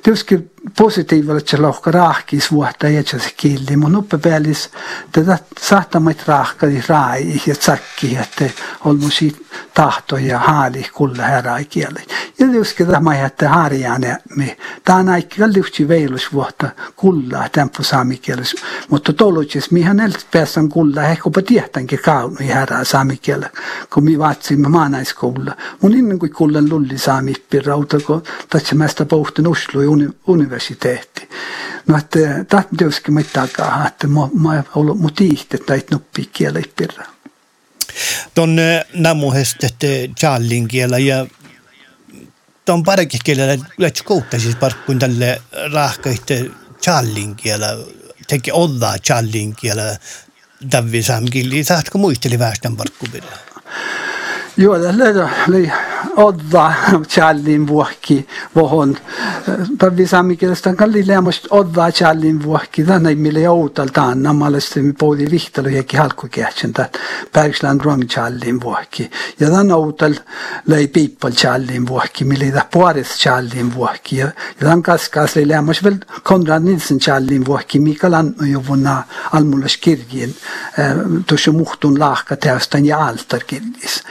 Tietysti 0.03 0.53
positiivilla, 0.79 1.39
että 1.39 1.51
se 1.51 1.57
lohka 1.57 1.91
rahkis 1.91 2.53
vuotta 2.53 2.89
ja 2.89 3.03
se 3.03 3.19
kieli, 3.37 3.77
mun 3.77 3.97
uppe 3.97 4.19
päällis 4.19 4.71
tätä 5.13 5.39
sahtamait 5.61 6.29
rahkadi 6.29 6.83
rai 6.89 7.41
ja 7.47 7.55
tsakki, 7.55 8.17
että 8.17 8.51
on 8.85 9.01
mun 9.01 9.13
siitä 9.13 9.39
tahto 9.75 10.17
ja 10.17 10.39
haali 10.39 10.87
kulla 10.93 11.23
herää 11.23 11.65
kieli. 11.65 12.01
Ja 12.39 12.47
tietysti 12.49 12.85
tämä 12.85 13.25
että 13.25 13.49
harjaan 13.49 14.03
me, 14.37 14.57
on 14.89 15.09
aika 15.09 15.49
lyhti 15.55 15.89
veilus 15.89 16.33
vuotta 16.33 16.69
kulla 16.97 17.49
tempo 17.53 17.83
saami 17.83 18.17
kieles, 18.17 18.55
mutta 18.91 19.13
tolutjes 19.13 19.71
mihän 19.71 20.01
eltä 20.01 20.19
päässän 20.33 20.69
kulla, 20.69 21.03
ehkä 21.03 21.23
jopa 21.27 21.43
tietänkin 21.43 21.99
kaunui 22.05 22.49
herää 22.49 22.85
saami 22.85 23.17
kielä, 23.17 23.51
kun 23.95 24.05
mi 24.05 24.19
vaatsimme 24.19 24.69
maanaiskoululla. 24.69 25.57
Mun 25.81 25.95
ennen 25.95 26.19
kuin 26.19 26.33
kullan 26.33 26.69
lulli 26.69 26.99
saami 26.99 27.35
pirrauta, 27.51 28.01
kun 28.01 28.23
tässä 28.51 28.75
mästä 28.75 29.05
pohtin 29.05 29.47
Oslo 29.47 29.83
universiteetti. 30.53 31.29
No, 31.87 31.99
että 31.99 32.65
tietysti 32.77 33.11
mitään, 33.11 33.49
että 33.87 34.07
mä, 34.07 34.21
mä 34.35 34.65
ollut 34.75 35.01
mun 35.01 35.15
tiihtet 35.15 35.69
näitä 35.69 35.87
nuppia 35.91 36.25
kielä 36.33 36.63
pirra. 36.77 37.05
Tuon 38.35 38.57
namuhestet 38.95 39.77
Charlin 40.21 40.69
kielä 40.69 40.99
ja 40.99 41.27
tuon 42.65 42.83
paremmin 42.83 43.19
kielellä 43.25 43.65
lähtisi 43.79 44.05
siis 44.39 44.57
parkkuun 44.57 44.99
tälle 44.99 45.43
rahkaitte 45.73 46.51
Charlin 46.83 47.37
kielä, 47.37 47.69
teki 48.29 48.53
olla 48.53 48.95
Charlin 48.99 49.57
kielä 49.57 49.99
Davvi 50.73 51.03
Samkilli. 51.03 51.65
Saatko 51.65 51.99
muisteli 51.99 52.39
väestön 52.39 52.77
parkkupilla? 52.77 53.33
Joo, 54.57 54.79
tällä 54.79 55.31
oli 55.49 55.73
odda 56.17 56.73
challin 57.09 57.67
vuokki 57.67 58.29
vohon. 58.55 58.97
Pävi 59.79 60.07
saamikielestä 60.07 60.75
kalli 60.75 61.07
leamost 61.07 61.47
odda 61.51 61.91
challin 61.93 62.43
vuokki. 62.43 62.85
Tänä 62.85 63.09
ei 63.09 63.15
mille 63.15 63.49
outaltaan 63.49 64.23
namalesti 64.23 64.83
mi 64.83 64.93
poudi 64.93 65.31
vihtelu 65.31 65.69
jäki 65.69 65.97
halkukehtsen 65.97 66.73
tät 66.73 66.99
Bergsland 67.33 67.81
rong 67.85 68.03
challin 68.03 68.61
vuokki. 68.61 69.11
Ja 69.41 69.51
tänä 69.51 69.77
outal 69.77 70.15
lei 70.67 70.89
people 70.89 71.31
challin 71.31 71.87
vuokki, 71.87 72.25
mille 72.25 72.51
tä 72.51 72.67
puoris 72.73 73.09
challin 73.09 73.75
vuokki. 73.75 74.17
Ja 74.17 74.29
tämän 74.59 74.83
kaskas 74.83 75.37
lei 75.37 75.49
leamos 75.49 75.85
vel 75.85 75.95
Konrad 76.23 76.63
Nilsen 76.63 76.99
challin 76.99 77.47
vuokki, 77.47 77.79
mikä 77.79 78.11
lannu 78.11 78.45
jo 78.45 78.67
vuonna 78.67 79.03
almulas 79.33 79.77
kirgin. 79.77 80.37
Tuossa 81.27 81.53
muhtun 81.53 81.99
lahka 81.99 82.37
teostan 82.37 82.87
ja 82.87 83.07
altar 83.07 83.41
kirgis. 83.47 84.03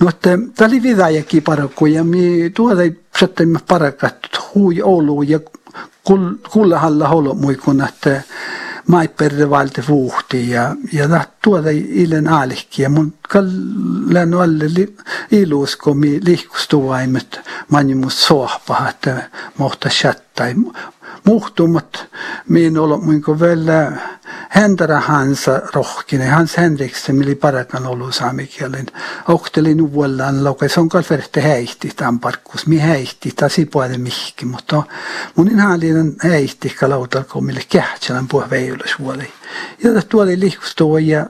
No, 0.00 0.08
että 0.08 0.38
tämä 0.54 0.68
oli 0.68 0.82
vidäjäkin 0.82 1.42
parakku 1.42 1.86
ja 1.86 2.04
mi 2.04 2.50
tuoda 2.54 2.82
sitten 3.18 3.60
parakat 3.68 4.16
hui 4.54 4.82
Oulu 4.82 5.22
ja 5.22 5.40
kullahalla 6.52 7.08
holo 7.08 7.34
muikun, 7.34 7.80
että 7.80 8.22
maipperre 8.86 9.50
valti 9.50 9.82
vuhti 9.88 10.50
ja, 10.50 10.76
ja 10.92 11.24
tuoda 11.44 11.70
ilen 11.72 12.28
aalihki 12.28 12.82
ja 12.82 12.88
mun 12.88 13.12
kallan 13.28 14.34
alle 14.34 14.64
li, 14.74 14.96
ilusko 15.30 15.94
mi 15.94 16.20
lihkustuvaimet 16.24 17.40
manjumus 17.68 18.26
sohpa, 18.26 18.88
että 18.88 19.30
mohta 19.58 19.88
chattai 19.88 20.54
muhtumat 21.24 22.06
min 22.48 22.78
olo 22.78 22.98
muinko 22.98 23.40
vielä 23.40 23.92
händara 24.48 25.00
hansa 25.00 25.62
rohkine. 25.74 26.28
Hans 26.28 26.56
Henriksen 26.56 27.16
mili 27.16 27.34
parakan 27.34 27.86
olu 27.86 28.12
saamikielen 28.12 28.86
ohteli 29.28 29.74
nuvollan 29.74 30.44
laukai 30.44 30.68
se 30.68 30.80
on 30.80 30.88
kalferte 30.88 31.40
häihti 31.40 31.92
tämän 31.96 32.20
parkkus. 32.20 32.66
Mi 32.66 32.78
häihti 32.78 33.32
tasi 33.36 33.66
puolelle 33.66 33.98
mihki 33.98 34.44
mutta 34.44 34.82
mun 35.36 35.48
inhaalinen 35.48 36.16
häihti 36.22 36.70
kalautal 36.70 37.24
komille 37.24 37.60
kähtsälän 37.68 38.28
puhe 38.28 38.50
veilus 38.50 38.98
vuoli. 39.00 39.32
Ja 39.82 40.02
tuoli 40.02 40.40
lihkustua 40.40 41.00
ja 41.00 41.26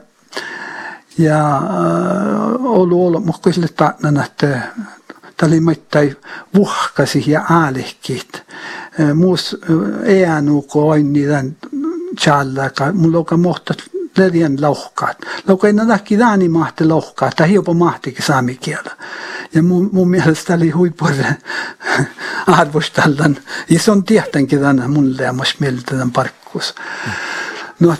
ja 1.17 1.57
äh, 1.57 2.65
olu 2.65 3.07
olo 3.07 3.19
muhkoisille 3.19 3.67
taatnan 3.67 4.17
että 4.17 4.61
Tämä 5.41 5.51
oli 5.51 5.59
mittai 5.59 6.15
vuhkasi 6.55 7.23
ja 7.27 7.41
aalihkit. 7.49 8.43
Muus 9.15 9.57
eänuko 10.05 10.89
on 10.89 11.13
niiden 11.13 11.57
challaka. 12.19 12.85
On 13.31 13.39
mohta 13.39 13.73
lerien 14.17 14.61
lohkaat. 14.61 15.17
Lauka 15.47 15.67
ei 15.67 15.73
näki 15.73 16.19
daani 16.19 16.49
mahti 16.49 16.85
lohkaat, 16.85 17.35
tai 17.35 17.53
jopa 17.53 17.73
mahtikin 17.73 18.25
saamikielä. 18.25 18.91
Ja 19.53 19.63
mun, 19.63 19.89
mun 19.91 20.09
mielestä 20.09 20.53
oli 20.53 20.69
huippuinen 20.69 21.37
arvostallan. 22.47 23.37
Ja 23.69 23.79
se 23.79 23.91
on 23.91 24.03
tietenkin 24.03 24.59
tänne 24.59 24.87
mun 24.87 25.17
leemas 25.17 25.55
mieltä 25.59 25.81
tämän 25.85 26.11
parkkus. 26.11 26.75
No, 27.79 27.95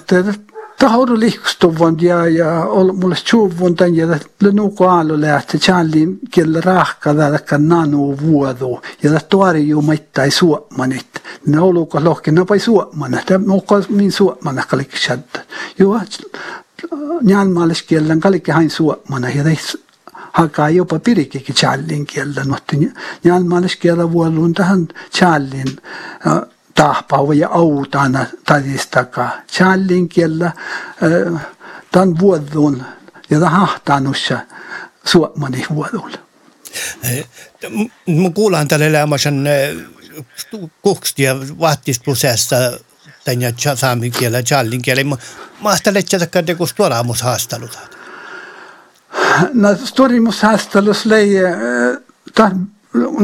lihkustuvon 1.20 1.98
ja, 2.02 2.28
ja 2.28 2.66
ol, 2.66 2.94
mulle 2.94 3.16
tjuvun 3.30 3.76
tän 3.76 3.96
ja 3.96 4.08
lenuko 4.42 4.88
aalu 4.88 5.22
lähti. 5.22 5.60
Tjallin 5.60 6.20
kelle 6.32 6.62
rahka 6.62 7.14
täälläkä 7.14 7.58
nanu 7.58 8.18
vuodu. 8.22 8.82
Ja 9.04 9.20
tuori 9.30 9.68
ju 9.68 9.82
maittai 9.82 10.32
suomanit. 10.32 11.22
Ne 11.46 11.60
oluko 11.60 12.04
lohke, 12.04 12.32
ne 12.32 12.46
pai 12.46 12.60
suomana, 12.60 13.22
tämä 13.26 13.46
nuko 13.46 13.82
min 13.90 14.12
suomana 14.12 14.64
kalik 14.68 14.98
shadda. 14.98 15.40
Joo, 15.80 16.02
njalmaalis 17.22 17.84
kielen 17.84 18.20
kalik 18.20 18.48
hain 18.48 18.70
suomana 18.70 19.30
ja 19.30 19.44
teis 19.44 19.78
hakaa 20.34 20.70
jopa 20.70 21.00
pirikikin 21.00 21.56
tjallin 21.56 22.06
kielen, 22.06 22.50
mutta 22.50 22.76
njalmaalis 23.24 23.76
kielen 23.76 24.12
vuodun 24.12 24.54
tähän 24.54 24.88
tjallin 25.20 25.68
tahpauva 26.82 27.34
ja 27.34 27.50
autana 27.50 28.26
tadistaka. 28.46 29.30
Challin 29.52 30.10
kiellä 30.10 30.52
tämän 31.92 32.20
vuodun 32.20 32.84
ja 33.30 33.40
tämän 33.40 33.52
hahtanussa 33.52 34.40
suomani 35.04 35.66
vuodulla. 35.76 36.18
Mä 38.08 38.30
kuulen 38.34 38.68
tälle 38.68 38.88
elämäsen 38.88 39.46
kukstia 40.82 41.36
vahtisprosessa 41.60 42.56
tänne 43.26 43.54
saamen 43.76 44.12
kielellä, 44.12 44.44
challin 44.44 44.82
kielellä. 44.82 45.18
Mä 45.64 45.70
ajattelen, 45.70 46.00
että 46.00 46.26
tämä 46.26 46.58
on 46.60 46.68
storamushaastelut. 46.68 47.80
No, 49.54 49.76
storamushaastelut 49.86 51.06
lei, 51.06 51.30
tämän 52.36 52.68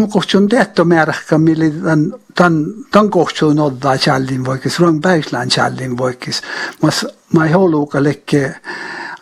kohtuun 0.09 0.49
tehtomääräkkä, 0.49 1.37
millä 1.37 1.65
tämän, 1.83 2.13
tämän, 2.37 2.65
tämän 2.91 3.09
kohtuun 3.09 3.59
ottaa 3.59 3.97
challin 3.97 4.45
voikis, 4.45 4.79
ruon 4.79 5.01
päislään 5.01 5.49
challin 5.49 5.97
voikis. 5.97 6.41
Mas 6.81 7.05
mä 7.33 7.45
ei 7.45 7.51
haluuka 7.51 8.03
lekke 8.03 8.55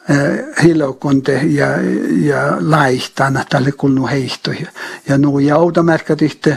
Eh, 0.09 0.63
heilakond 0.63 1.27
ja, 1.49 1.67
ja 2.21 2.57
laihti 2.59 3.23
annettalle 3.23 3.71
kulnu 3.71 4.07
heihtoja. 4.07 4.67
Ja 5.07 5.17
nuu 5.17 5.39
jaudamärkadihti 5.39 6.53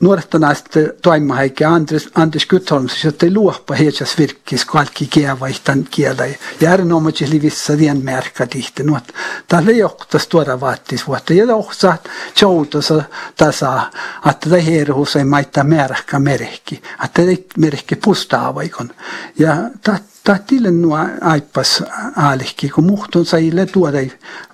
nuortanast 0.00 0.66
toimahaike 1.02 1.64
Andres, 1.64 2.08
Andres 2.14 2.46
Kytholm, 2.46 2.88
siis 2.88 3.04
jotta 3.04 3.26
ei 3.26 3.34
luopa 3.34 3.74
heitsas 3.74 4.18
virkkis 4.18 4.64
kalki 4.64 5.06
kielvaihtan 5.06 5.86
kielä. 5.90 6.26
Ja 6.60 6.72
erinomaisesti 6.72 7.34
livissa 7.34 7.78
vien 7.78 8.04
märkadihti. 8.04 8.82
No, 8.82 9.00
tälle 9.48 9.72
johtas 9.72 10.26
tuoda 10.26 10.60
vaatis 10.60 11.06
vuotta. 11.06 11.34
Ja 11.34 11.54
oksat 11.54 12.08
joutosa 12.40 13.02
tasa, 13.36 13.82
että 14.30 14.50
tämä 14.50 14.62
heeruus 14.62 15.16
ei 15.16 15.24
maittaa 15.24 15.64
märkä 15.64 16.18
merkki. 16.18 16.82
Että 17.04 17.22
ei 17.22 17.46
merkki 17.58 17.96
pustaavaikon. 17.96 18.90
Ja 19.38 19.56
tätä 19.82 20.17
tahtille 20.28 20.70
nuo 20.70 20.98
aipas 21.20 21.82
aalihki, 22.16 22.68
kun 22.68 22.84
muhtun 22.84 23.26
sai 23.26 23.52
tuoda 23.72 23.98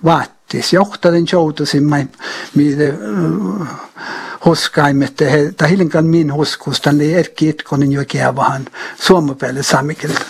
vaattis. 0.05 0.73
Johtaren 0.73 1.25
joutasin 1.31 1.83
mai, 1.83 2.07
mille 2.55 2.89
uh, 2.89 3.67
huskaimet, 4.45 5.13
tai 5.57 5.69
hilinkan 5.69 6.05
min 6.05 6.33
huskustan, 6.33 6.97
li 6.97 7.13
erkki 7.13 7.49
itkonen 7.49 7.91
jo 7.91 8.03
kevahan 8.07 8.65
suomapäälle 9.01 9.63
saamikelta. 9.63 10.21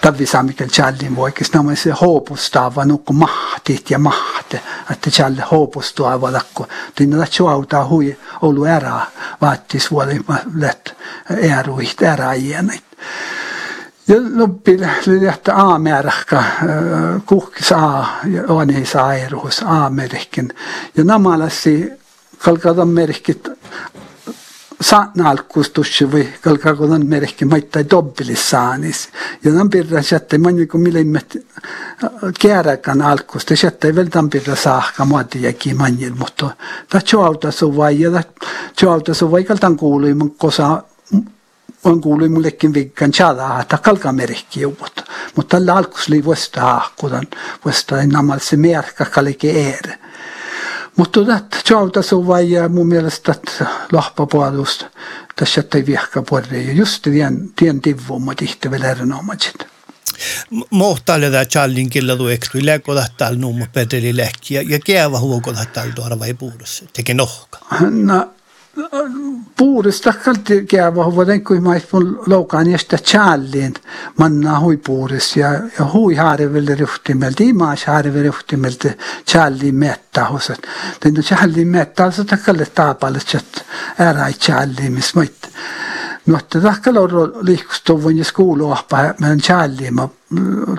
Tavi 0.00 0.26
saamikel 0.26 0.68
challin 0.68 1.16
voikis, 1.16 1.52
nämä 1.52 1.74
se 1.74 1.90
hoopustava 1.90 2.84
nukku 2.84 3.12
mahtit 3.12 3.90
ja 3.90 3.98
mahte, 3.98 4.60
että 4.90 5.10
challe 5.10 5.42
hoopustua 5.50 6.20
valakko. 6.20 6.68
Tinna 6.94 7.18
la 7.18 7.50
autaa 7.50 7.88
hui 7.88 8.16
olu 8.42 8.64
ära 8.64 9.00
vaattis 9.40 9.90
vuoli 9.90 10.20
lätt 10.54 10.88
äruiht 11.58 12.02
ära 12.02 12.32
ienait. 12.32 12.84
Ja 12.90 13.39
loppil 14.34 14.80
lähti 15.06 15.50
A-märkä, 15.54 16.44
kuhkis 17.26 17.72
A, 17.72 18.04
ja 18.24 18.42
onis 18.48 18.96
aeruus 18.96 19.62
A-merkin. 19.66 20.52
Ja 20.96 21.04
namalassi 21.04 21.92
kalkadan 22.38 22.88
merkit 22.88 23.48
saanalkustus 24.80 26.00
või 26.12 26.24
kalkadan 26.40 27.06
merkki 27.06 27.44
maittai 27.44 27.84
dobbilissaanis. 27.90 29.08
Ja 29.44 29.50
tämän 29.50 29.70
pirra 29.70 30.02
jätte 30.12 30.38
mani 30.38 30.66
kun 30.66 30.80
millimmet 30.80 31.36
kääräkan 32.40 33.02
alkusta, 33.02 33.54
jätte 33.62 33.94
vielä 33.94 34.10
tämän 34.10 34.30
pirra 34.30 34.56
saakka 34.56 35.04
muoti 35.04 35.42
jäki 35.42 35.74
manjil, 35.74 36.14
mutta 36.18 36.50
tämä 36.88 37.02
tjauta 37.10 37.50
suvai 37.50 38.00
ja 38.00 38.10
tämä 38.10 38.22
tjauta 38.76 39.14
suvai 39.14 39.44
kaltan 39.44 39.76
kuului 39.76 40.14
mun 40.14 40.34
kosa 40.34 40.82
on 41.84 42.00
kuului 42.00 42.28
mullekin 42.28 42.74
vikkan 42.74 43.12
chada 43.12 43.60
että 43.60 43.78
kalkamerkki 43.78 44.60
juvut. 44.60 45.04
Mutta 45.36 45.56
tällä 45.56 45.74
alkus 45.74 46.08
oli 46.08 46.24
vuosta 46.24 46.60
haakkudan, 46.60 47.26
vuosta 47.64 47.96
namal 48.06 48.38
se 48.38 48.56
merkka 48.56 49.04
kalike 49.04 49.68
er. 49.68 49.88
Mutta 50.96 51.24
tätä 51.24 51.56
chauta 51.64 52.02
se 52.02 52.16
vai 52.16 52.48
mun 52.68 52.86
mielestä 52.86 53.34
lohpapuolusta 53.92 54.90
tässä 55.36 55.64
ei 55.74 55.86
vihka 55.86 56.22
puolelle. 56.22 56.62
Ja 56.62 56.72
just 56.72 57.02
tien, 57.02 57.52
tien 57.56 57.80
tivvuuma 57.80 58.34
tihti 58.34 58.70
vielä 58.70 58.90
erinomaiset. 58.90 59.66
Mohtaille 60.70 61.30
tämä 61.30 61.44
challin 61.44 61.90
killa 61.90 62.16
tu 62.16 62.28
ekstri 62.28 62.66
läkoda 62.66 63.06
tal 63.16 63.34
numma 63.34 63.66
peteli 63.72 64.16
läkki 64.16 64.54
ja 64.54 64.78
käävä 64.86 65.18
huokoda 65.18 65.64
tal 65.72 65.90
tuoda 65.94 66.18
vai 66.18 66.34
puhdus. 66.34 66.84
Teke 66.92 67.14
nohka. 67.14 67.58
No, 67.90 68.30
puurista 69.56 70.14
kalti 70.24 70.66
käyvä 70.66 71.14
vuoden 71.14 71.44
kuin 71.44 71.62
mä 71.62 71.70
mun 71.92 72.22
loukaan 72.26 72.70
josta 72.70 72.96
challin 72.96 73.74
manna 74.18 74.60
hui 74.60 74.76
puuris 74.76 75.36
ja, 75.36 75.50
ja 75.52 75.84
hui 75.92 76.14
haarevelle 76.14 76.74
ryhtimeltä 76.74 77.44
imaas 77.44 77.84
haarevelle 77.84 78.26
ryhtimeltä 78.26 78.94
challin 79.26 79.74
metta 79.74 80.24
hosat. 80.24 80.58
Den 81.04 81.14
challin 81.14 81.68
metta 81.68 82.04
alltså 82.04 82.24
takalle 82.24 82.66
taapalle 82.74 83.18
chat 83.18 83.64
ära 83.98 84.32
challin 84.32 84.98
noh, 86.26 86.42
ta 86.42 86.60
tahab 86.60 86.82
küll 86.84 86.98
olla 87.00 87.42
liikustab 87.46 88.02
või 88.04 88.24
skuulu 88.24 88.70
ahpa, 88.72 89.02
meidän 89.20 89.40
tjällima 89.40 90.08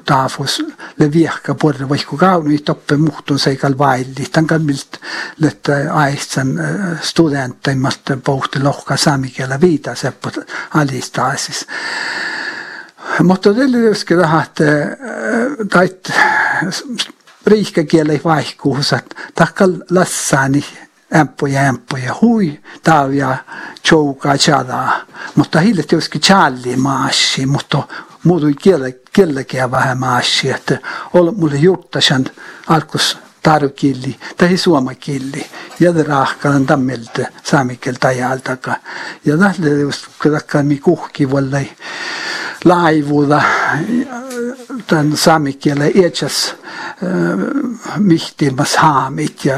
taafus 0.06 0.62
leviähkä 1.00 1.54
puolella 1.54 1.90
vaikku 1.90 2.18
kauni 2.18 2.58
toppe 2.58 2.98
muhtun 2.98 3.40
seikal 3.40 3.78
vailli. 3.78 4.28
Tämän 4.32 4.48
kammilt 4.48 5.00
lette 5.40 5.90
aistan 5.90 6.60
äh, 6.60 7.02
studentteimmat 7.02 8.00
pohti 8.24 8.64
lohka 8.64 8.98
saamikielä 8.98 9.62
viita 9.62 9.96
seppo 9.96 10.32
alistaa 10.74 11.38
siis. 11.38 11.68
Mutta 13.24 13.54
tietysti 13.54 14.16
tähän, 14.16 14.44
että 14.44 14.64
taitt 15.70 16.10
äh, 16.10 16.66
riikkakielä 17.46 18.12
ei 18.12 18.22
vaihkuu, 18.24 18.78
että 18.98 19.16
takkal 19.36 19.74
lassaani 19.90 20.60
niin 20.60 20.91
ämpöjä 21.16 21.62
ämpöjä 21.62 22.16
hui 22.22 22.60
taavia 22.84 23.38
chouka 23.88 24.38
chada 24.38 24.92
mutta 25.36 25.60
hille 25.60 25.84
tietysti 25.84 26.20
challi 26.20 26.76
maassi 26.76 27.46
mutta 27.46 27.84
muutu 28.24 28.46
kiele 28.62 28.92
kielläkin 29.14 29.72
vähän 29.72 29.98
maassi 29.98 30.50
että 30.50 30.78
olla 31.14 31.32
mulle 31.32 31.56
juttasan 31.56 32.26
alkus 32.68 33.18
tarukilli 33.44 34.16
tai 34.38 34.58
suomakilli. 34.58 35.46
Ja 35.80 35.94
rahkalan 36.08 36.66
tammelta 36.66 37.22
saamikelta 37.44 38.08
ajaltaka. 38.08 38.76
Ja 39.26 39.38
tällä 39.38 39.70
just 39.82 40.08
kun 40.22 40.66
mi 40.66 40.80
kuhki 40.80 41.32
vallai 41.32 41.70
laivuuda 42.66 43.42
tämän 44.88 45.18
saamikielen 45.18 45.92
iätsäs 45.96 46.56
mihtimas 47.98 48.78
haamit 48.78 49.46
ja 49.46 49.56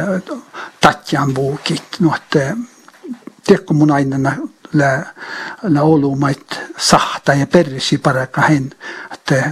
tatjan 0.81 1.33
buukit. 1.33 1.83
No, 1.99 2.15
että 2.15 2.57
tiedätkö 3.43 3.73
mun 3.73 3.91
aina 3.91 4.35
lä, 4.73 5.05
lä 5.63 5.81
olumait 5.81 6.61
sahta 6.77 7.33
ja 7.33 7.47
persi 7.47 7.97
paraka 7.97 8.41
hen, 8.41 8.71
että 9.13 9.51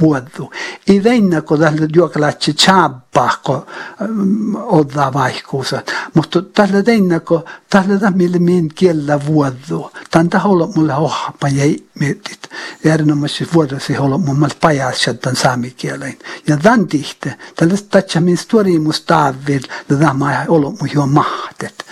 vuodu. 0.00 0.52
I 0.88 1.04
veinä, 1.04 1.40
kun 1.40 1.58
tällä 1.58 1.88
juokalatsi 1.96 2.54
tjabba, 2.54 3.30
kun 3.44 3.66
odda 4.54 5.12
vaihkuusa. 5.12 5.82
Mutta 6.14 6.42
tällä 6.42 6.82
teinä, 6.82 7.20
kun 7.20 7.44
tällä 7.70 7.98
tämmöillä 7.98 8.38
min 8.38 8.68
kiellä 8.74 9.26
vuodu. 9.26 9.90
Tämän 10.10 10.30
taholla 10.30 10.68
mulle 10.74 10.94
ohpa 10.94 11.48
jäi 11.48 11.76
mietit. 12.00 12.50
Erinomaisesti 12.84 13.48
vuodosi 13.54 13.98
olla 13.98 14.18
mun 14.18 14.38
mal 14.38 14.50
pajassa 14.60 15.14
tämän 15.14 15.36
saamikielen. 15.36 16.18
Ja 16.46 16.56
tämän 16.56 16.86
tihte, 16.86 17.38
tällä 17.56 17.74
tatsa 17.90 18.20
min 18.20 18.38
storimus 18.38 19.00
taavil, 19.00 19.62
tämä 19.88 20.44
ollut 20.48 20.80
mun 20.80 20.90
jo 20.94 21.06
mahtet. 21.06 21.84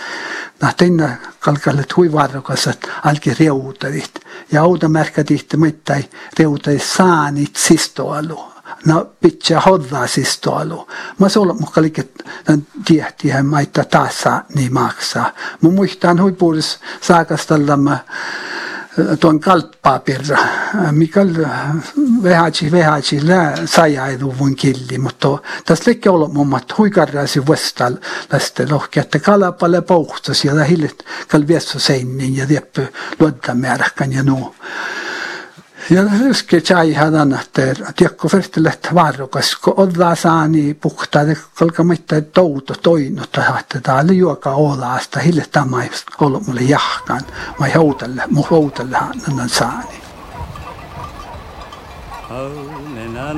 Nah, 0.61 0.75
teine 0.75 1.17
kalkalet 1.39 1.97
huivarrokasat 1.97 2.77
alki 3.05 3.33
reutadit 3.33 4.19
ja 4.51 4.61
automärkadit 4.61 5.53
mõttai 5.57 6.03
reutadit 6.39 6.83
saanit 6.83 7.55
sistoalu. 7.55 8.39
No 8.85 9.05
pitää 9.21 9.61
hoddaa 9.61 10.07
sistoalu. 10.07 10.87
Mä 11.19 11.29
sulla 11.29 11.53
mukaan 11.53 11.81
liiket 11.81 12.23
tiehti 12.85 13.27
ja 13.27 13.43
maita 13.43 13.83
taas 13.83 14.23
niin 14.55 14.73
maksaa. 14.73 15.31
Mä 15.61 15.69
muistan 15.69 16.21
huipuudessa 16.21 16.79
saakastalla 17.01 17.77
mä 17.77 17.97
tuon 19.19 19.39
kalppapirra, 19.39 20.37
mikä 20.91 21.21
vähäksi 22.23 22.71
vähäksi 22.71 23.27
lää 23.27 23.55
sajaiduvun 23.65 24.55
killi, 24.55 24.97
mutta 24.97 25.27
tässä 25.65 25.91
lekki 25.91 26.09
olla 26.09 26.27
mummat 26.27 26.77
huikarraasi 26.77 27.47
vastal 27.47 27.95
tästä 28.29 28.65
lohkeatta 28.69 29.19
kalapale 29.19 29.81
pouhtas 29.81 30.45
ja 30.45 30.63
hillit 30.63 31.05
kalviessa 31.27 31.79
seinin 31.79 32.35
ja 32.35 32.47
tieppy 32.47 32.93
luottamäärän 33.19 34.11
ja 34.11 34.23
nuu. 34.23 34.55
Ja 35.91 36.03
ryske 36.07 36.61
chai 36.61 36.93
hadan 36.95 37.33
ter 37.53 37.79
tiekko 37.99 38.29
fertelet 38.31 38.87
varrokas 38.95 39.49
ko 39.59 39.73
odla 39.83 40.13
saani 40.15 40.73
puhtaa 40.73 41.25
de 41.27 41.35
kolka 41.59 41.83
mitta 41.83 42.21
touto 42.21 42.73
toino 42.83 43.23
tahatte 43.31 43.81
täällä 43.81 44.13
juoka 44.13 44.51
olaasta 44.51 45.19
hille 45.19 45.45
tämä 45.51 45.83
ollut 46.21 46.47
mulle 46.47 46.61
jahkan 46.61 47.21
mä 47.59 47.67
houtelle 47.75 48.23
mu 48.29 48.43
houtelle 48.51 48.97
nan 49.35 49.49
saani. 49.49 50.01
Nena 52.95 53.33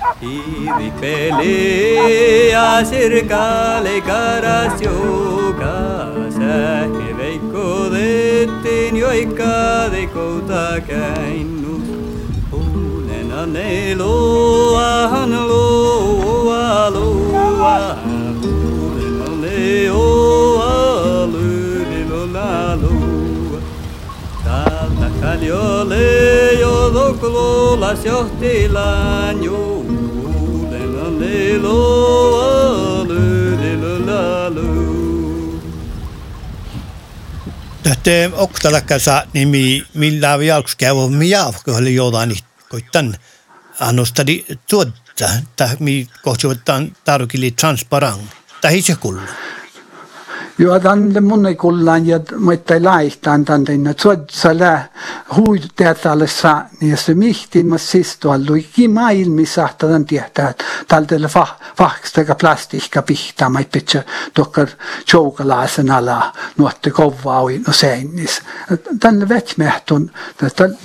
a 0.00 0.10
a 0.10 0.14
lu 0.20 0.28
Ivi 0.28 0.90
pelea 1.00 2.84
cerca 2.84 3.82
caracioca 4.06 5.76
Sähe 6.30 7.08
veikko 7.18 7.90
dettiin 7.90 8.96
joikka 8.96 9.90
de 9.92 10.06
kouta 10.06 10.80
käinnu 10.80 11.80
Huunena 12.50 13.46
ne 13.46 13.94
loa 13.94 15.28
loa 16.94 17.78
Huunena 18.42 19.28
ne 19.40 19.90
oa 19.90 21.26
lyni 21.32 22.04
lola 22.10 22.76
loa 22.82 23.60
Täältä 24.44 25.10
kaljolle 25.20 26.52
jo 26.60 26.90
doklolas 26.94 28.04
johtilan 28.04 29.44
juu 29.44 29.87
Tähte 37.82 38.30
oktalakasa 38.32 39.22
nimi 39.32 39.82
millä 39.94 40.38
vialks 40.38 40.76
käy 40.76 40.94
miav 41.10 41.54
kohli 41.64 41.94
jotain 41.94 42.36
koittan 42.68 43.16
annostadi 43.80 44.44
tuotta 44.70 45.28
tai 45.56 45.68
mi 45.78 46.08
kohtuutan 46.22 46.96
tarkili 47.04 47.50
transparent. 47.50 48.22
Tai 48.60 48.82
se 48.82 48.96
ja 50.58 50.78
ta 50.82 50.92
on 50.92 51.12
mõne 51.22 51.52
kullan 51.58 52.06
ja 52.06 52.18
mõte 52.42 52.78
laihtan 52.82 53.44
ta 53.46 53.54
on 53.54 53.64
teinud 53.68 54.00
sotsale 54.02 54.72
huvitajatallessa 55.36 56.54
nii 56.80 56.96
see 56.98 57.18
mihtimas 57.18 57.86
siis 57.92 58.16
tal 58.22 58.46
luigi 58.48 58.88
maailmis 58.88 59.54
ta 59.78 59.90
on 59.94 60.06
tihti 60.08 60.48
tal 60.88 61.06
teile 61.10 61.30
vah 61.34 61.54
vahkstega 61.78 62.34
plastiga 62.34 63.02
pihta 63.02 63.48
ma 63.48 63.62
ei 63.62 63.70
pitsa 63.72 64.02
tohkar 64.34 64.74
tšoogalasen 65.04 65.90
ala 65.90 66.18
nuotte 66.58 66.90
kovva 66.90 67.40
oi 67.46 67.60
no 67.66 67.72
seinis 67.72 68.40
ta 69.00 69.08
on 69.08 69.28
vetmehtun 69.28 70.10
ta 70.36 70.64
on 70.64 70.76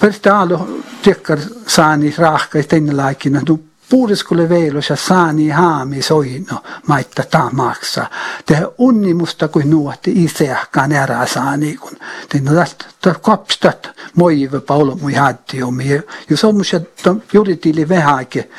päris 0.00 0.20
ta 0.20 0.40
alu 0.40 0.60
tihkar 1.02 1.38
saani 1.66 2.14
rahka 2.18 2.62
teine 2.62 2.92
laikina 2.96 3.42
nupp 3.48 3.75
veilos 4.48 4.90
ja 4.90 4.96
saani 4.96 5.48
haami 5.48 6.02
soino 6.02 6.62
maitta 6.86 7.22
tamaksa. 7.30 8.06
Te 8.46 8.62
unnimusta 8.78 9.48
kuin 9.48 9.70
nuotti 9.70 10.24
iseäkään 10.24 10.92
erää 10.92 11.26
saani 11.26 11.76
kun. 11.76 11.96
Te 12.28 12.40
tästä 12.54 13.20
kopstat 13.20 13.90
moive 14.14 14.60
paulo 14.60 14.98
mui 15.00 15.14
haddiumi. 15.14 16.00
Jos 16.30 16.44
on 16.44 16.56
musta 16.56 16.80
juritili 17.32 17.88
vähäke 17.88 18.50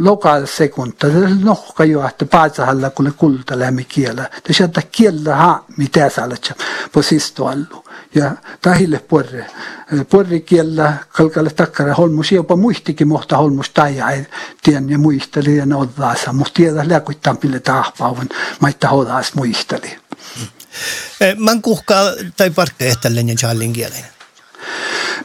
lokal 0.00 0.46
sekunta. 0.46 1.06
Se 1.06 1.28
nohka 1.42 1.84
jo, 1.84 2.08
että 2.08 2.26
paasahalla 2.26 2.90
kun 2.90 3.14
kulta 3.16 3.58
lämmi 3.58 3.84
kielä. 3.84 4.30
Te 4.42 4.52
sieltä 4.52 4.82
kielä 4.92 5.36
haa 5.36 5.64
mitä 5.76 6.10
saalat 6.10 6.52
på 6.92 7.02
sistoallu 7.02 7.84
ja 8.14 8.30
tahille 8.62 8.98
porre. 8.98 9.46
Porre 10.10 10.40
kiellä 10.40 10.96
kalkalle 11.08 11.50
takkara 11.50 11.94
holmus 11.94 12.32
jopa 12.32 12.56
muistikin 12.56 13.08
mohta 13.08 13.36
holmus 13.36 13.70
taija 13.70 14.10
ei 14.10 14.26
tien 14.62 14.90
ja 14.90 14.98
muisteli 14.98 15.56
ja 15.56 15.66
oddaasa. 15.76 16.32
Mutta 16.32 16.52
tiedä 16.54 16.88
lääkuittaan 16.88 17.36
pille 17.36 17.60
tahpaavan, 17.60 18.28
maitta 18.60 18.88
hodaas 18.88 19.34
muisteli. 19.34 19.98
Man 21.36 21.62
kuhkaa 21.62 22.04
tai 22.36 22.50
parkka 22.50 22.84
ehtälleen 22.84 23.28
ja 23.28 23.34
challin 23.34 23.72
kielen. 23.72 24.04